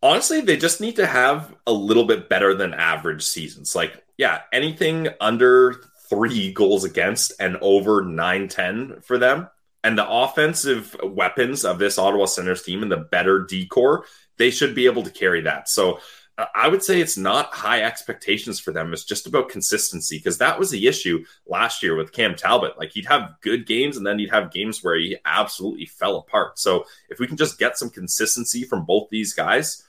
[0.00, 3.74] Honestly, they just need to have a little bit better than average seasons.
[3.74, 9.48] Like, yeah, anything under three goals against and over 9 10 for them.
[9.84, 14.04] And the offensive weapons of this Ottawa Senators team and the better decor,
[14.38, 15.68] they should be able to carry that.
[15.68, 16.00] So
[16.38, 18.92] uh, I would say it's not high expectations for them.
[18.92, 22.78] It's just about consistency because that was the issue last year with Cam Talbot.
[22.78, 26.58] Like he'd have good games and then he'd have games where he absolutely fell apart.
[26.58, 29.82] So if we can just get some consistency from both these guys,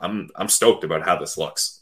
[0.00, 1.80] I'm I'm stoked about how this looks.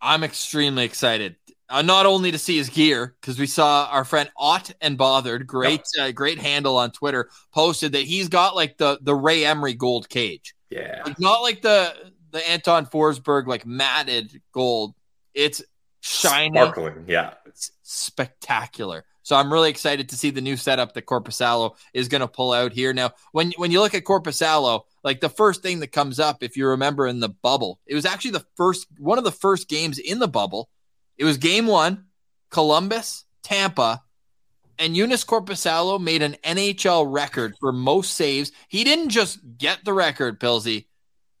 [0.00, 1.36] I'm extremely excited.
[1.68, 5.48] Uh, not only to see his gear, because we saw our friend Ott and Bothered,
[5.48, 9.74] great, uh, great handle on Twitter, posted that he's got like the the Ray Emery
[9.74, 11.02] gold cage, Yeah.
[11.04, 11.94] like not like the
[12.32, 14.94] the Anton Forsberg like matted gold.
[15.34, 15.62] It's
[16.00, 17.04] shiny, Sparkling.
[17.08, 17.34] Yeah.
[17.46, 19.04] it's spectacular.
[19.22, 22.52] So I'm really excited to see the new setup that Korpisalo is going to pull
[22.52, 22.92] out here.
[22.92, 26.56] Now, when when you look at Korpisalo, like the first thing that comes up, if
[26.56, 29.98] you remember in the bubble, it was actually the first one of the first games
[29.98, 30.68] in the bubble.
[31.18, 32.04] It was game one,
[32.50, 34.02] Columbus, Tampa,
[34.78, 38.52] and Joonas Korpisalo made an NHL record for most saves.
[38.68, 40.86] He didn't just get the record, Pilsy.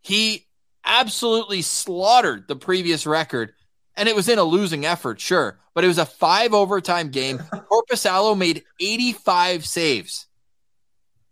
[0.02, 0.46] He
[0.84, 3.52] absolutely slaughtered the previous record.
[3.96, 7.38] And it was in a losing effort, sure, but it was a five overtime game.
[7.70, 10.26] Korpisalo made 85 saves.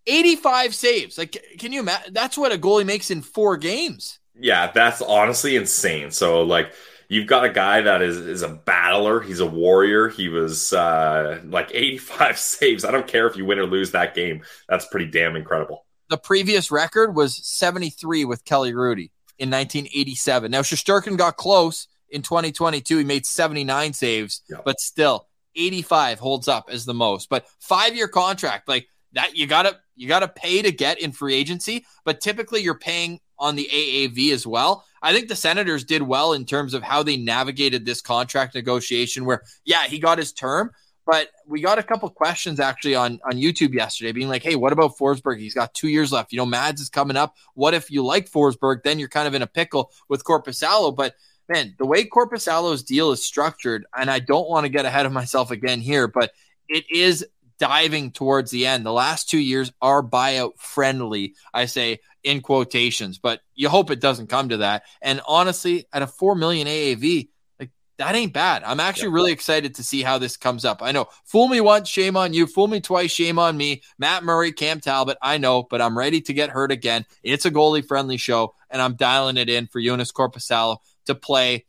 [0.07, 1.19] 85 saves.
[1.19, 2.13] Like, can you imagine?
[2.13, 4.19] That's what a goalie makes in four games.
[4.39, 6.11] Yeah, that's honestly insane.
[6.11, 6.73] So, like,
[7.15, 9.21] you've got a guy that is is a battler.
[9.21, 10.09] He's a warrior.
[10.09, 12.85] He was uh, like 85 saves.
[12.85, 14.43] I don't care if you win or lose that game.
[14.69, 15.87] That's pretty damn incredible.
[16.11, 20.51] The previous record was 73 with Kelly Hrudey in 1987.
[20.51, 22.99] Now, Shesterkin got close in 2022.
[22.99, 24.65] He made 79 saves, yep.
[24.65, 27.29] but still 85 holds up as the most.
[27.29, 31.35] But five year contract, like that, you gotta you gotta pay to get in free
[31.35, 34.85] agency, but typically you're paying on the AAV as well.
[35.03, 39.25] I think the Senators did well in terms of how they navigated this contract negotiation.
[39.25, 40.71] Where yeah, he got his term,
[41.07, 44.73] but we got a couple questions actually on, on YouTube yesterday being like, hey, what
[44.73, 45.39] about Forsberg?
[45.39, 46.33] He's got two years left.
[46.33, 47.37] You know, Mads is coming up.
[47.55, 48.83] What if you like Forsberg?
[48.83, 50.95] Then you're kind of in a pickle with Korpisalo.
[50.95, 51.15] But
[51.49, 55.13] man, the way Korpisalo's deal is structured, and I don't want to get ahead of
[55.13, 56.33] myself again here, but
[56.69, 57.27] it is
[57.65, 58.85] diving towards the end.
[58.85, 64.01] The last two years are buyout friendly, I say in quotations, but you hope it
[64.01, 64.83] doesn't come to that.
[65.01, 68.65] And honestly, at a 4 million AAV, like that ain't bad.
[68.65, 69.15] I'm actually yeah.
[69.15, 70.83] really excited to see how this comes up.
[70.83, 72.47] I know, fool me once, shame on you.
[72.47, 73.81] Fool me twice, shame on me.
[73.97, 77.07] Matt Murray, Cam Talbot, I know, but I'm ready to get hurt again.
[77.23, 81.65] It's a goalie friendly show, and I'm dialing it in for Joonas Korpisalo to play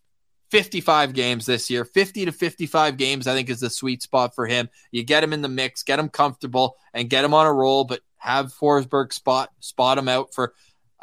[0.55, 1.83] 55 games this year.
[1.83, 4.69] 50 to 55 games, I think, is the sweet spot for him.
[4.89, 7.83] You get him in the mix, get him comfortable, and get him on a roll,
[7.83, 10.53] but have Forsberg spot spot him out for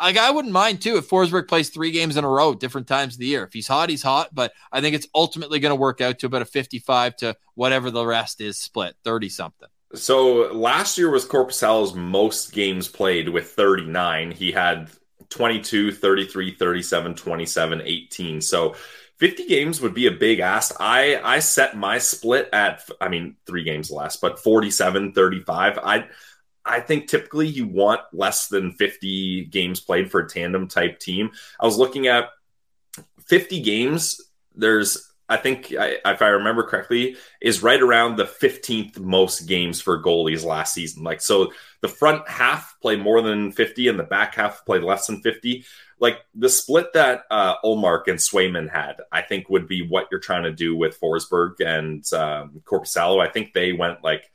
[0.00, 3.14] like I wouldn't mind too if Forsberg plays three games in a row, different times
[3.14, 3.44] of the year.
[3.44, 4.34] If he's hot, he's hot.
[4.34, 7.90] But I think it's ultimately going to work out to about a 55 to whatever
[7.90, 9.68] the rest is split, 30 something.
[9.94, 14.30] So last year was Korpisalo's most games played with 39.
[14.30, 14.88] He had
[15.28, 18.40] 22, 33, 37, 27, 18.
[18.40, 18.74] So
[19.22, 20.74] 50 games would be a big ask.
[20.80, 25.78] I I set my split at I mean 3 games less, but 47, 35.
[25.78, 26.08] I
[26.64, 31.30] I think typically you want less than 50 games played for a tandem type team.
[31.60, 32.30] I was looking at
[33.26, 34.20] 50 games.
[34.56, 39.80] There's, I think, I, if I remember correctly, is right around the 15th most games
[39.80, 41.04] for goalies last season.
[41.04, 45.06] Like, so the front half play more than 50 and the back half play less
[45.06, 45.64] than 50.
[46.02, 50.20] Like the split that uh, Ullmark and Swayman had, I think would be what you're
[50.20, 52.62] trying to do with Forsberg and um.
[53.20, 54.28] I think they went like,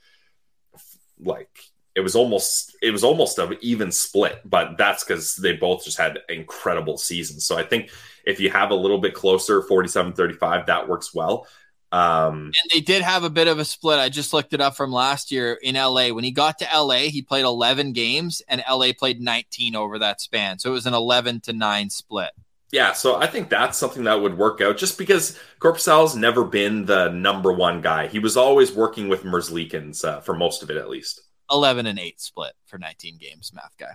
[1.19, 1.49] like
[1.93, 5.97] it was almost it was almost an even split, but that's because they both just
[5.97, 7.45] had incredible seasons.
[7.45, 7.89] So I think
[8.25, 11.47] if you have a little bit closer, 47-35, that works well.
[11.91, 14.00] Um, and they did have a bit of a split.
[14.00, 16.10] I just looked it up from last year in LA.
[16.10, 20.19] When he got to LA, he played 11 games and LA played 19 over that
[20.19, 20.60] span.
[20.60, 22.32] So it was an 11 to 9 split.
[22.71, 26.86] Yeah, so I think that's something that would work out just because Korpisalo's never been
[26.86, 28.08] the number one guy.
[28.08, 31.21] He was always working with Merzlikins uh, for most of it, at least.
[31.50, 33.93] 11 and 8 split for 19 games, math guy.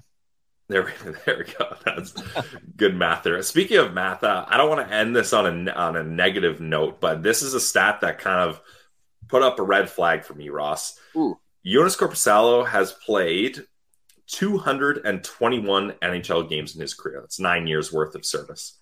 [0.73, 0.91] There,
[1.27, 1.77] there we go.
[1.85, 2.15] That's
[2.77, 3.41] good math there.
[3.43, 6.61] Speaking of math, uh, I don't want to end this on a on a negative
[6.61, 8.61] note, but this is a stat that kind of
[9.29, 10.99] put up a red flag for me, Ross.
[11.15, 11.39] Ooh.
[11.65, 13.65] Joonas Korpisalo has played
[14.29, 17.21] 221 NHL games in his career.
[17.21, 18.79] That's nine years worth of service.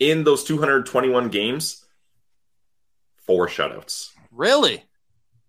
[0.00, 1.86] In those 221 games,
[3.26, 4.10] four shutouts.
[4.32, 4.84] Really?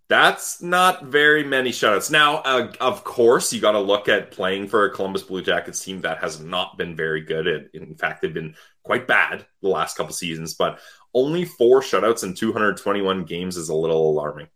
[0.10, 2.10] That's not very many shutouts.
[2.10, 5.84] Now, uh, of course, you got to look at playing for a Columbus Blue Jackets
[5.84, 7.70] team that has not been very good.
[7.74, 10.80] in fact, they've been quite bad the last couple seasons, but
[11.14, 14.48] only four shutouts in 221 games is a little alarming.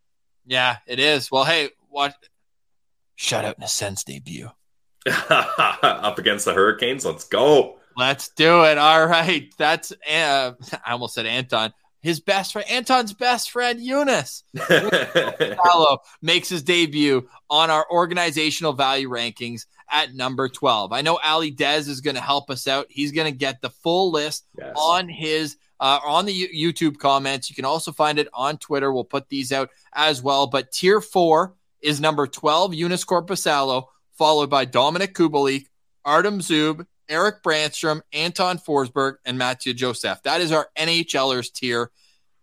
[0.45, 1.29] Yeah, it is.
[1.29, 2.15] Well, hey, what
[3.17, 4.49] shutout in a sense debut
[5.29, 7.05] up against the Hurricanes?
[7.05, 7.77] Let's go.
[7.97, 8.77] Let's do it.
[8.77, 9.53] All right.
[9.57, 10.53] That's, uh,
[10.85, 15.97] I almost said Anton his best friend, Anton's best friend, Eunice Joonas.
[16.21, 20.93] makes his debut on our organizational value rankings at number 12.
[20.93, 22.87] I know Ali Dez is going to help us out.
[22.89, 24.73] He's going to get the full list yes.
[24.75, 27.49] on his uh, on the YouTube comments.
[27.49, 28.91] You can also find it on Twitter.
[28.91, 30.47] We'll put these out as well.
[30.47, 33.85] But tier four is number 12, Joonas Korpisalo,
[34.17, 35.65] followed by Dominik Kubalik,
[36.05, 40.23] Artem Zub, Erik Brannstrom, Anton Forsberg, and Matthew Joseph.
[40.23, 41.91] That is our NHLers tier.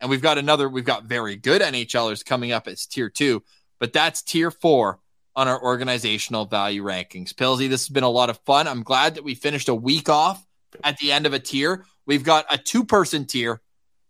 [0.01, 3.43] And we've got another, we've got very good NHLers coming up as tier two,
[3.81, 5.01] but that's tier four
[5.35, 7.33] on our organizational value rankings.
[7.33, 8.69] Pilsy, this has been a lot of fun.
[8.69, 10.45] I'm glad that we finished a week off
[10.85, 11.85] at the end of a tier.
[12.07, 13.61] We've got a two person tier,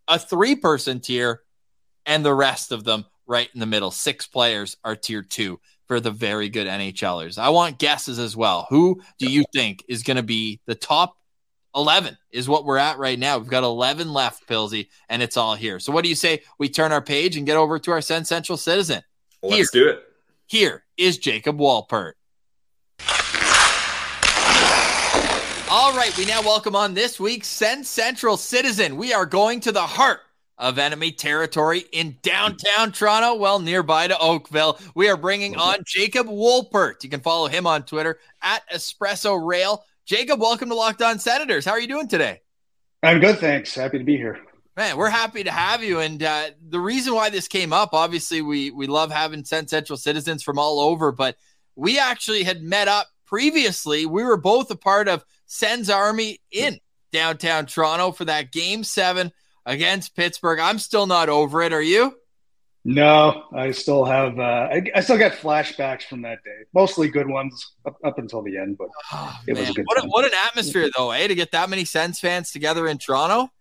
[0.07, 1.41] a three person tier,
[2.05, 3.91] and the rest of them right in the middle.
[3.91, 5.59] Six players are tier two
[5.89, 7.39] for the very good NHLers.
[7.39, 8.67] I want guesses as well.
[8.69, 11.17] Who do you think is going to be the top
[11.75, 13.39] 11 is what we're at right now.
[13.39, 15.79] We've got 11 left, Pilsy, and it's all here.
[15.79, 18.29] So what do you say we turn our page and get over to our Sens
[18.29, 19.01] Central citizen?
[19.41, 20.03] Let's here, do it.
[20.45, 22.13] Here is Jacob Wolpert.
[25.71, 28.95] All right, we now welcome on this week's Sens Central Citizen.
[28.95, 30.19] We are going to the heart
[30.59, 34.77] of enemy territory in downtown Toronto, well, nearby to Oakville.
[34.93, 37.03] We are bringing on Jacob Wolpert.
[37.03, 39.83] You can follow him on Twitter at Espresso Rail.
[40.05, 41.63] Jacob, welcome to Locked On Senators.
[41.63, 42.41] How are you doing today?
[43.01, 43.73] I'm good, thanks.
[43.73, 44.39] Happy to be here.
[44.75, 45.99] Man, we're happy to have you.
[45.99, 49.97] And uh, the reason why this came up, obviously, we we love having Sens Central
[49.97, 51.37] citizens from all over, but
[51.75, 54.05] we actually had met up previously.
[54.05, 56.79] We were both a part of Sen's Army in
[57.11, 59.31] downtown Toronto for that game seven
[59.69, 60.59] against Pittsburgh.
[60.59, 61.71] I'm still not over it.
[61.71, 62.15] Are you?
[62.83, 64.39] No, I still have.
[64.39, 66.63] Uh, I, I, still get flashbacks from that day.
[66.73, 69.61] Mostly good ones up, up until the end, but oh, it man.
[69.61, 69.85] was a good.
[69.85, 71.27] What, a, what, an atmosphere, though, eh?
[71.27, 73.51] To get that many Sens fans together in Toronto.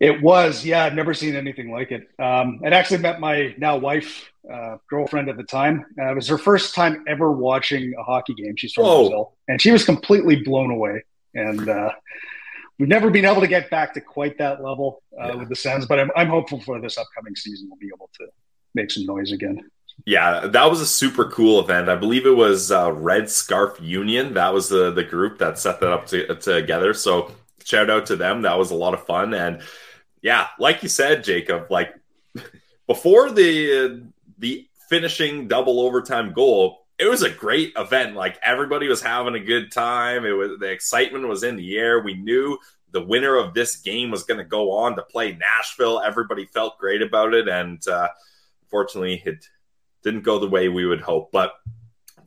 [0.00, 0.84] It was, yeah.
[0.84, 2.08] I've never seen anything like it.
[2.18, 5.84] Um, I'd actually met my now wife, uh, girlfriend at the time.
[5.98, 8.56] Uh, it was her first time ever watching a hockey game.
[8.56, 9.00] She's from Whoa.
[9.02, 11.04] Brazil, and she was completely blown away.
[11.34, 11.90] And uh,
[12.80, 15.34] we've never been able to get back to quite that level uh, yeah.
[15.34, 18.26] with the Sens, but I'm, I'm hopeful for this upcoming season we'll be able to
[18.74, 19.60] make some noise again.
[20.06, 21.90] Yeah, that was a super cool event.
[21.90, 24.32] I believe it was uh, Red Scarf Union.
[24.32, 26.94] That was the the group that set that up to, together.
[26.94, 27.32] So
[27.64, 28.42] shout out to them.
[28.42, 29.34] That was a lot of fun.
[29.34, 29.60] And
[30.22, 31.92] yeah, like you said, Jacob, like
[32.86, 34.06] before the
[34.38, 38.14] the finishing double overtime goal, it was a great event.
[38.14, 40.24] Like everybody was having a good time.
[40.24, 42.00] It was the excitement was in the air.
[42.00, 42.58] We knew
[42.92, 46.00] the winner of this game was going to go on to play Nashville.
[46.00, 48.08] Everybody felt great about it, and uh,
[48.70, 49.44] Unfortunately, it
[50.04, 51.32] didn't go the way we would hope.
[51.32, 51.54] But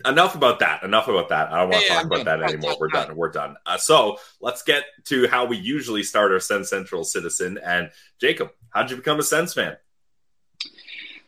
[0.05, 0.83] enough about that.
[0.83, 1.53] Enough about that.
[1.53, 2.75] I don't want to talk about that anymore.
[2.77, 3.15] We're done.
[3.15, 3.55] We're done.
[3.65, 7.57] Uh, so let's get to how we usually start our Sens Central citizen.
[7.63, 9.77] And Jacob, how did you become a Sens fan?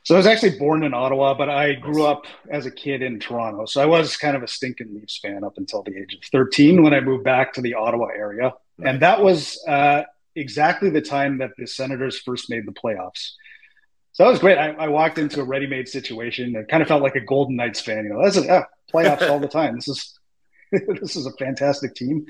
[0.06, 3.20] So I was actually born in Ottawa, but I grew up as a kid in
[3.20, 3.66] Toronto.
[3.66, 6.84] So I was kind of a stinking Leafs fan up until the age of 13
[6.84, 8.54] when I moved back to the Ottawa area.
[8.78, 8.88] Nice.
[8.88, 10.04] And that was uh,
[10.36, 13.32] exactly the time that the Senators first made the playoffs.
[14.12, 14.60] So that was great.
[14.60, 16.56] I, I, walked into a ready-made situation.
[16.56, 18.04] It kind of felt like a Golden Knights fan.
[18.04, 19.74] You know, that's yeah, playoffs all the time.
[19.74, 20.20] This is
[20.72, 22.28] this is a fantastic team.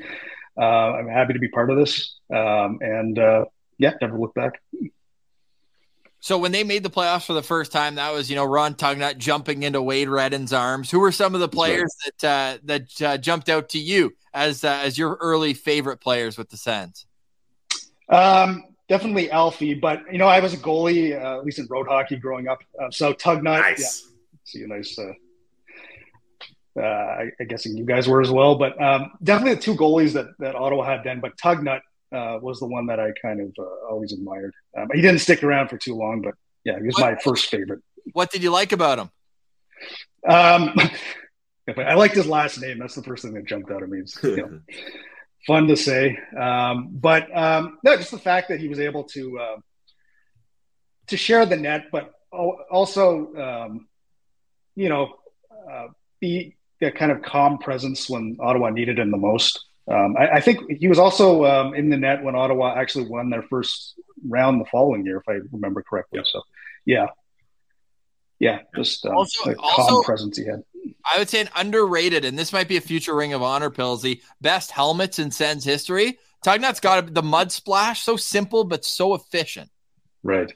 [0.57, 3.45] Uh, I'm happy to be part of this, um, and uh,
[3.77, 4.61] yeah, never look back.
[6.25, 8.73] So when they made the playoffs for the first time, that was you know Ron
[8.73, 10.89] Tugnutt jumping into Wade Redden's arms.
[10.89, 12.13] Who were some of the players right.
[12.19, 16.35] that uh, that uh, jumped out to you as uh, as your early favorite players
[16.35, 17.05] with the Sens?
[18.09, 21.85] Um, definitely Alfie, but you know, I was a goalie, uh, at least in road
[21.87, 22.57] hockey growing up.
[22.81, 24.09] Uh, so Tugnutt, nice.
[24.11, 24.97] yeah, see a nice.
[24.97, 25.13] Uh,
[26.75, 30.13] uh, I, I guess you guys were as well, but um, definitely the two goalies
[30.13, 31.19] that, that Ottawa had then.
[31.19, 31.81] But Tugnutt
[32.15, 34.53] uh, was the one that I kind of uh, always admired.
[34.77, 37.47] Um, he didn't stick around for too long, but yeah, he was what, my first
[37.47, 37.81] favorite.
[38.13, 39.09] What did you like about him?
[40.27, 40.75] Um,
[41.77, 42.79] I liked his last name.
[42.79, 44.01] That's the first thing that jumped out at me.
[44.23, 44.59] You know,
[45.47, 46.17] fun to say.
[46.37, 49.57] Um, but um, no, just the fact that he was able to uh,
[51.07, 53.87] to share the net, but also, um,
[54.75, 55.15] you know,
[55.71, 55.87] uh,
[56.19, 59.65] be that kind of calm presence when Ottawa needed him the most.
[59.87, 63.29] Um, I, I, think he was also um, in the net when Ottawa actually won
[63.29, 66.21] their first round the following year, if I remember correctly.
[66.25, 66.41] So,
[66.85, 67.07] yeah,
[68.39, 70.63] yeah, just um, also, the calm also, presence he had.
[71.05, 74.21] I would say an underrated, and this might be a future Ring of Honor Pilsy,
[74.41, 76.17] best helmets in Sens history.
[76.43, 79.69] Tugnutt's got the mud splash, so simple but so efficient.
[80.23, 80.51] Right.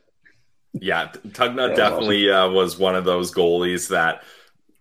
[0.73, 4.23] Yeah, Tugnutt yeah, definitely uh, was one of those goalies that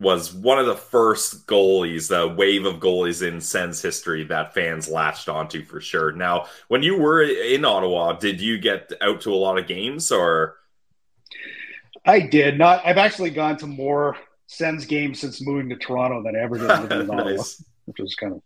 [0.01, 4.89] was one of the first goalies, the wave of goalies in Sens history that fans
[4.89, 6.13] latched onto for sure.
[6.13, 10.13] Now, when you were in Ottawa, did you get out to a lot of games
[10.13, 10.57] or?
[12.07, 12.87] I did not.
[12.87, 16.69] I've actually gone to more Sens games since moving to Toronto than I ever did
[16.69, 17.43] living in Ottawa,
[17.85, 18.43] which is kind of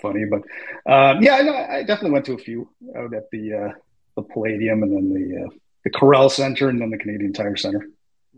[0.00, 0.24] funny.
[0.24, 0.42] But
[0.90, 3.72] um, yeah, I, I, definitely went to a few out at the uh,
[4.16, 5.48] the Palladium and then the uh,
[5.84, 7.88] the Corel Center and then the Canadian Tire Center.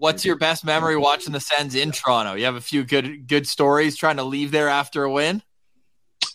[0.01, 2.33] What's your best memory watching the Sens in Toronto?
[2.35, 5.43] You have a few good good stories trying to leave there after a win.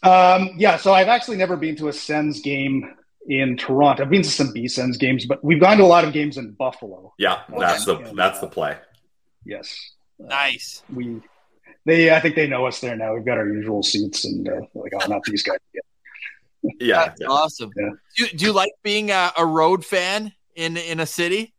[0.04, 2.96] Um, yeah, so I've actually never been to a Sens game
[3.28, 4.04] in Toronto.
[4.04, 6.38] I've been to some B Sens games, but we've gone to a lot of games
[6.38, 7.12] in Buffalo.
[7.18, 8.78] Yeah, that's the and, that's the play.
[9.46, 9.76] Yes,
[10.20, 10.84] Nice.
[10.90, 11.22] Uh, we,
[11.86, 13.16] they, I think they know us there now.
[13.16, 15.58] We've got our usual seats, and uh, like, oh, not these guys.
[16.80, 17.28] yeah, That's yeah.
[17.28, 17.72] awesome.
[17.76, 17.90] Yeah.
[18.16, 21.55] Do, do you like being a, a road fan in in a city?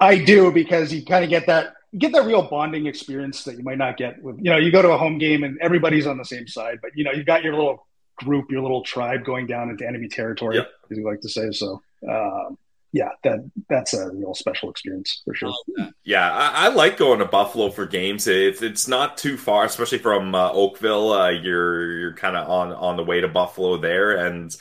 [0.00, 3.56] I do because you kind of get that you get that real bonding experience that
[3.56, 6.06] you might not get with you know you go to a home game and everybody's
[6.06, 7.86] on the same side, but you know you've got your little
[8.16, 10.70] group, your little tribe going down into enemy territory, Yep.
[10.90, 11.50] as you like to say.
[11.52, 12.58] So um,
[12.92, 15.52] yeah, that that's a real special experience for sure.
[16.04, 18.26] Yeah, I, I like going to Buffalo for games.
[18.28, 21.12] It's it's not too far, especially from uh, Oakville.
[21.12, 24.56] Uh, you're you're kind of on on the way to Buffalo there, and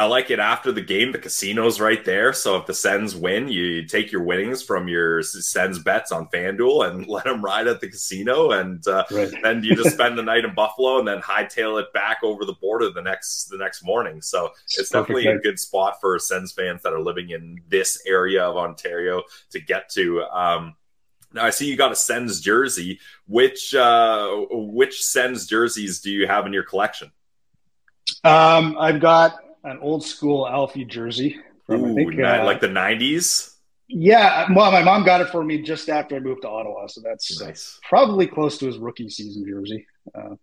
[0.00, 1.12] I like it after the game.
[1.12, 5.22] The casino's right there, so if the Sens win, you take your winnings from your
[5.22, 9.30] Sens bets on FanDuel and let them ride at the casino, and uh, Right.
[9.42, 12.54] then you just spend the night in Buffalo and then hightail it back over the
[12.54, 14.22] border the next the next morning.
[14.22, 14.48] So
[14.78, 18.56] it's definitely a good spot for Sens fans that are living in this area of
[18.56, 20.22] Ontario to get to.
[20.32, 20.76] Um,
[21.34, 23.00] now I see you got a Sens jersey.
[23.28, 27.12] Which uh, which Sens jerseys do you have in your collection?
[28.24, 33.54] Um, I've got an old school Alfie jersey from I think uh, like the '90s.
[33.88, 34.46] yeah.
[34.54, 37.40] Well, my mom got it for me just after I moved to Ottawa, so that's
[37.40, 37.78] Nice.
[37.88, 39.86] probably close to his rookie season jersey.
[40.14, 40.34] Uh,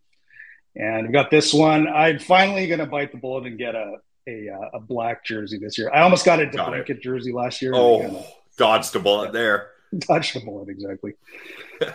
[0.76, 1.88] and we've got this one.
[1.88, 3.96] I'm finally going to bite the bullet and get a
[4.30, 5.90] a, uh, a black jersey this year.
[5.94, 7.74] I almost got a blanket jersey last year.
[7.74, 9.70] I kinda Oh, dodged a bullet there.
[10.00, 11.14] dodged the bullet exactly.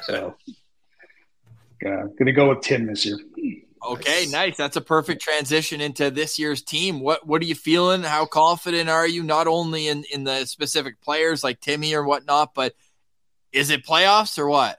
[0.04, 0.34] So,
[1.86, 3.18] uh, going to go with Tim this year.
[3.84, 4.32] Okay, Nice.
[4.32, 4.56] nice.
[4.56, 7.00] That's a perfect transition into this year's team.
[7.00, 8.02] What what are you feeling?
[8.02, 9.22] How confident are you?
[9.22, 12.74] Not only in in the specific players like Timmy or whatnot, but
[13.52, 14.78] is it playoffs or what?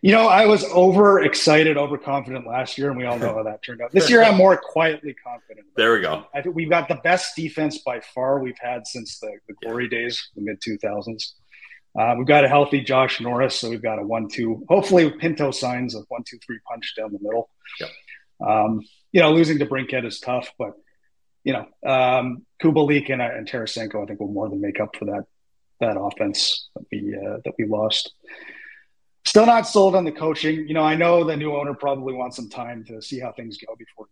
[0.00, 3.62] You know, I was over excited, overconfident last year, and we all know how that
[3.62, 3.92] turned out.
[3.92, 5.66] This year, I'm more quietly confident.
[5.76, 6.26] There we go.
[6.34, 9.88] I think we've got the best defense by far we've had since the, the glory
[9.88, 11.32] days, the mid 2000s.
[11.98, 14.64] Uh, we've got a healthy Josh Norris, so we've got a one-two.
[14.68, 17.50] Hopefully, Pinto signs a one-two-three punch down the middle.
[17.80, 17.90] Yep.
[18.46, 18.80] Um,
[19.12, 20.72] you know, losing DeBrincat is tough, but
[21.44, 24.96] you know, um, Kubalik and, uh, and Tarasenko, I think, will more than make up
[24.96, 25.24] for that
[25.80, 28.12] that offense that we uh, that we lost.
[29.24, 30.66] Still not sold on the coaching.
[30.66, 33.58] You know, I know the new owner probably wants some time to see how things
[33.58, 34.06] go before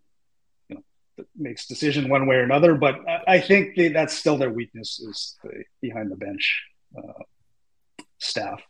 [0.68, 2.74] you know makes decision one way or another.
[2.74, 6.62] But I, I think they, that's still their weakness is the behind the bench
[6.98, 7.22] uh,
[8.20, 8.60] staff.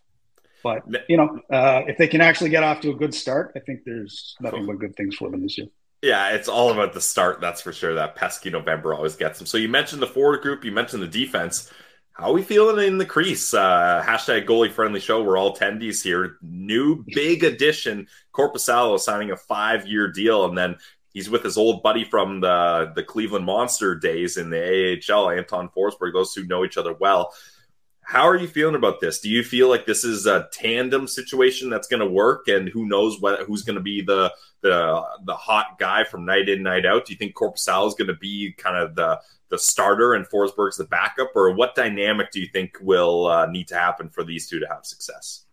[0.63, 3.61] But you know, uh, if they can actually get off to a good start, I
[3.61, 5.69] think there's nothing but good things for them this year.
[6.03, 7.95] Yeah, it's all about the start, that's for sure.
[7.95, 9.47] That pesky November always gets them.
[9.47, 11.71] So you mentioned the forward group, you mentioned the defense.
[12.13, 13.55] How are we feeling in the crease?
[13.55, 15.23] Uh, hashtag goalie friendly show.
[15.23, 16.37] We're all attendees here.
[16.43, 20.77] New big addition, Korpisalo signing a five year deal, and then
[21.13, 25.71] he's with his old buddy from the the Cleveland Monster days in the AHL, Anton
[25.75, 26.13] Forsberg.
[26.13, 27.33] Those two know each other well.
[28.03, 29.21] How are you feeling about this?
[29.21, 32.87] Do you feel like this is a tandem situation that's going to work, and who
[32.87, 34.33] knows what who's going to be the
[34.63, 37.07] the the hot guy from night in night out?
[37.07, 40.77] Do you think Korpisalo is going to be kind of the the starter and Forsberg's
[40.77, 44.49] the backup, or what dynamic do you think will uh, need to happen for these
[44.49, 45.45] two to have success?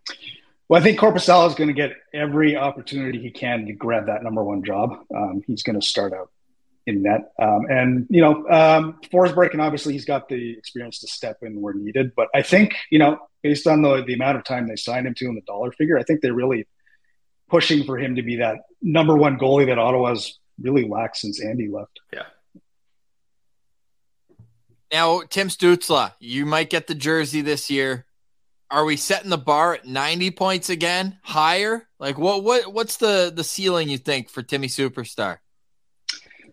[0.69, 4.23] Well, I think Korpisalo is going to get every opportunity he can to grab that
[4.23, 4.91] number one job.
[5.15, 6.29] Um, he's going to start out
[6.87, 11.07] in net, um, and you know, um, Forsberg, and obviously he's got the experience to
[11.07, 12.13] step in where needed.
[12.15, 15.13] But I think you know, based on the the amount of time they signed him
[15.15, 16.65] to and the dollar figure, I think they're really
[17.49, 21.67] pushing for him to be that number one goalie that Ottawa's really lacked since Andy
[21.67, 21.99] left.
[22.11, 22.23] Yeah.
[24.91, 28.05] Now, Tim Stützle, you might get the jersey this year.
[28.71, 31.19] Are we setting the bar at 90 points again?
[31.21, 31.87] Higher?
[31.99, 35.39] Like what what what's the the ceiling you think for Timmy Superstar?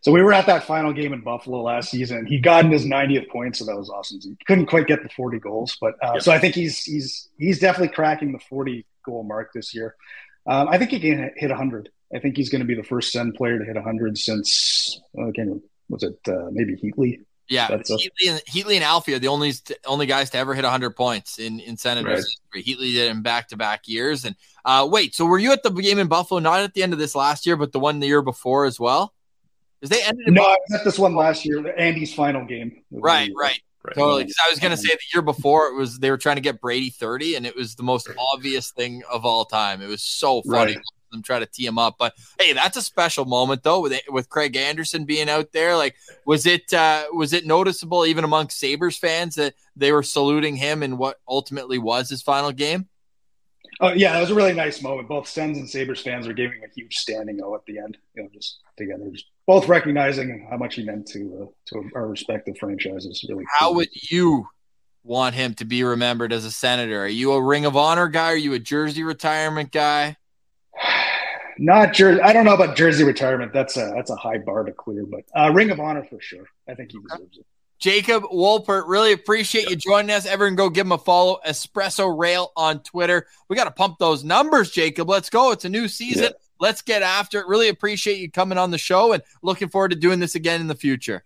[0.05, 2.27] So we were at that final game in Buffalo last season.
[2.27, 4.21] He got in his 90th point, so that was awesome.
[4.21, 6.23] He couldn't quite get the 40 goals, but uh, Yep.
[6.23, 9.95] so I think he's he's he's definitely cracking the 40 goal mark this year.
[10.47, 11.89] Um, I think he can hit 100.
[12.15, 15.63] I think he's going to be the first Sen player to hit 100 since again
[15.89, 17.21] was it uh, maybe Heatley?
[17.49, 19.55] Yeah, That's a- Heatley and Heatley and Alfie are the only
[19.87, 22.75] only guys to ever hit 100 points in in Senators history.
[22.75, 24.27] Heatley did in back to back years.
[24.27, 24.37] And
[24.67, 26.41] uh, wait, so were you at the game in Buffalo?
[26.41, 28.79] Not at the end of this last year, but the one the year before as
[28.79, 29.14] well?
[29.85, 32.83] Because they ended No, I was at this one last year, Andy's final game.
[32.91, 33.61] right, right.
[33.87, 33.95] Right.
[33.97, 34.23] Totally.
[34.25, 36.41] Because I was going to say the year before it was they were trying to
[36.41, 39.83] get Brady 30, and it was the most obvious thing of all time.
[39.83, 40.75] It was so funny Right.
[40.77, 40.81] to
[41.13, 41.97] them try to tee him up.
[41.99, 45.77] But hey, that's a special moment though with with Craig Anderson being out there.
[45.77, 50.57] Like, was it uh, was it noticeable even amongst Sabres fans that they were saluting
[50.57, 52.89] him in what ultimately was his final game?
[53.81, 55.09] Oh yeah, that was a really nice moment.
[55.09, 57.99] Both Sens and Sabres fans were giving a huge standing O at the end.
[58.15, 62.07] You know, just together, just both recognizing how much he meant to uh, to our
[62.09, 63.25] respective franchises.
[63.29, 64.49] Really, How would you
[65.03, 67.05] want him to be remembered as a senator?
[67.05, 68.33] Are you a Ring of Honor guy?
[68.33, 70.17] Are you a jersey retirement guy?
[71.59, 72.21] Not jersey.
[72.21, 73.53] I don't know about jersey retirement.
[73.53, 76.47] That's a that's a high bar to clear, but uh, Ring of Honor for sure.
[76.69, 77.47] I think he deserves it.
[77.79, 80.27] Jacob Wolpert, really appreciate you joining us.
[80.27, 81.39] Everyone go give him a follow.
[81.47, 83.27] Espresso Rail on Twitter.
[83.49, 85.09] We got to pump those numbers, Jacob.
[85.09, 85.51] Let's go.
[85.51, 86.25] It's a new season.
[86.25, 86.31] Yeah.
[86.65, 87.47] Let's get after it.
[87.47, 90.67] Really appreciate you coming on the show and looking forward to doing this again in
[90.67, 91.23] the future.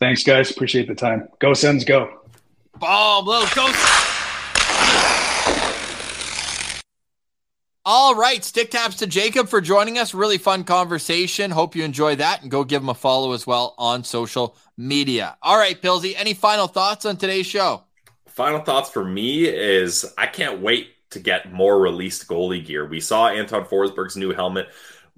[0.00, 0.50] Thanks, guys.
[0.50, 1.28] Appreciate the time.
[1.38, 2.22] Go Sens, go.
[2.78, 3.70] Bomb, little go.
[7.84, 10.14] All right, stick taps to Jacob for joining us.
[10.14, 11.50] Really fun conversation.
[11.50, 15.36] Hope you enjoy that and go give him a follow as well on social media.
[15.42, 17.84] All right, Pilsy, any final thoughts on today's show?
[18.28, 22.86] Final thoughts for me is I can't wait to get more released goalie gear.
[22.86, 24.68] We saw Anton Forsberg's new helmet.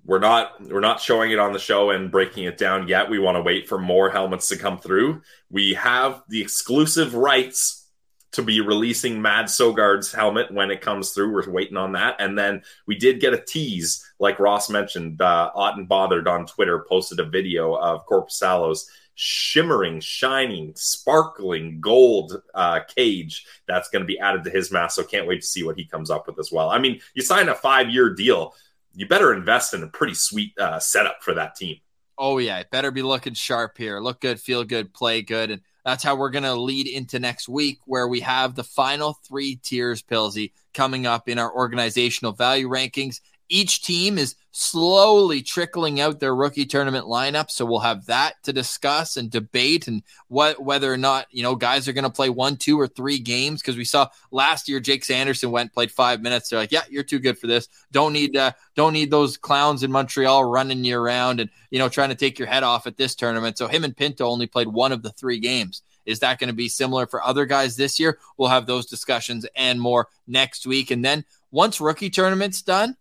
[0.05, 3.11] We're not we're not showing it on the show and breaking it down yet.
[3.11, 5.23] We want to wait for more helmets to come through.
[5.51, 7.87] We have the exclusive rights
[8.33, 11.33] to be releasing Mads Sogaard's helmet when it comes through.
[11.33, 12.17] We're waiting on that.
[12.19, 15.21] And then we did get a tease, like Ross mentioned.
[15.21, 22.81] Uh, Otten Bothered on Twitter posted a video of Korpisalo's shimmering, shining, sparkling gold uh,
[22.95, 24.95] cage that's going to be added to his mask.
[24.97, 26.69] So can't wait to see what he comes up with as well.
[26.69, 28.55] I mean, you sign a five year deal,
[28.95, 31.79] you better invest in a pretty sweet uh, setup for that team.
[32.19, 34.01] Oh yeah, better be looking sharp here.
[34.01, 37.49] Look good, feel good, play good, and that's how we're going to lead into next
[37.49, 42.69] week, where we have the final three tiers, Pilsy, coming up in our organizational value
[42.69, 43.21] rankings.
[43.49, 47.51] Each team is slowly trickling out their rookie tournament lineup.
[47.51, 51.55] So we'll have that to discuss and debate and what whether or not, you know,
[51.55, 53.61] guys are going to play one, two, or three games.
[53.61, 56.49] Because we saw last year Jake Sanderson went played five minutes.
[56.49, 57.69] They're like, yeah, you're too good for this.
[57.93, 61.89] Don't need uh, don't need those clowns in Montreal running you around and you know
[61.89, 63.59] trying to take your head off at this tournament.
[63.59, 65.83] So him and Pinto only played one of the three games.
[66.07, 68.19] Is that going to be similar for other guys this year?
[68.39, 70.91] We'll have those discussions and more next week.
[70.91, 72.97] And then once rookie tournament's done,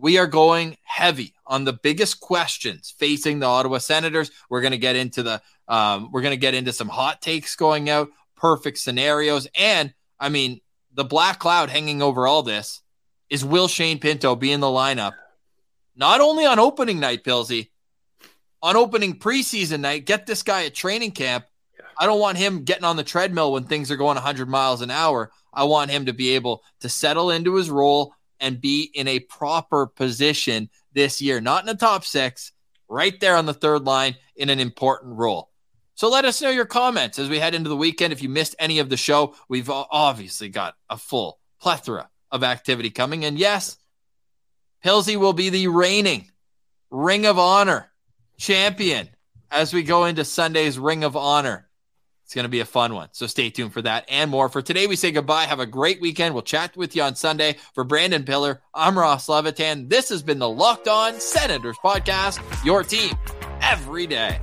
[0.00, 4.30] we are going heavy on the biggest questions facing the Ottawa Senators.
[4.48, 7.56] We're going to get into the um, we're going to get into some hot takes
[7.56, 10.60] going out, perfect scenarios, and I mean
[10.94, 12.82] the black cloud hanging over all this
[13.28, 15.12] is will Shane Pinto be in the lineup
[15.98, 17.70] not only on opening night, Pilsy,
[18.62, 20.06] on opening preseason night.
[20.06, 21.44] Get this guy at training camp.
[21.98, 24.92] I don't want him getting on the treadmill when things are going 100 miles an
[24.92, 25.32] hour.
[25.52, 29.20] I want him to be able to settle into his role and be in a
[29.20, 32.52] proper position this year, not in the top six,
[32.88, 35.50] right there on the third line in an important role.
[35.94, 38.12] So let us know your comments as we head into the weekend.
[38.12, 42.90] If you missed any of the show, we've obviously got a full plethora of activity
[42.90, 43.24] coming.
[43.24, 43.76] And yes,
[44.84, 46.30] Pilsy will be the reigning
[46.90, 47.90] Ring of Honor
[48.38, 49.08] champion
[49.50, 51.67] as we go into Sunday's Ring of Honor
[52.28, 53.08] it's going to be a fun one.
[53.12, 54.50] So stay tuned for that and more.
[54.50, 55.44] For today, we say goodbye.
[55.44, 56.34] Have a great weekend.
[56.34, 57.56] We'll chat with you on Sunday.
[57.72, 59.88] For Brandon Piller, I'm Ross Levitan.
[59.88, 63.16] This has been the Locked On Senators podcast, your team
[63.62, 64.40] every day.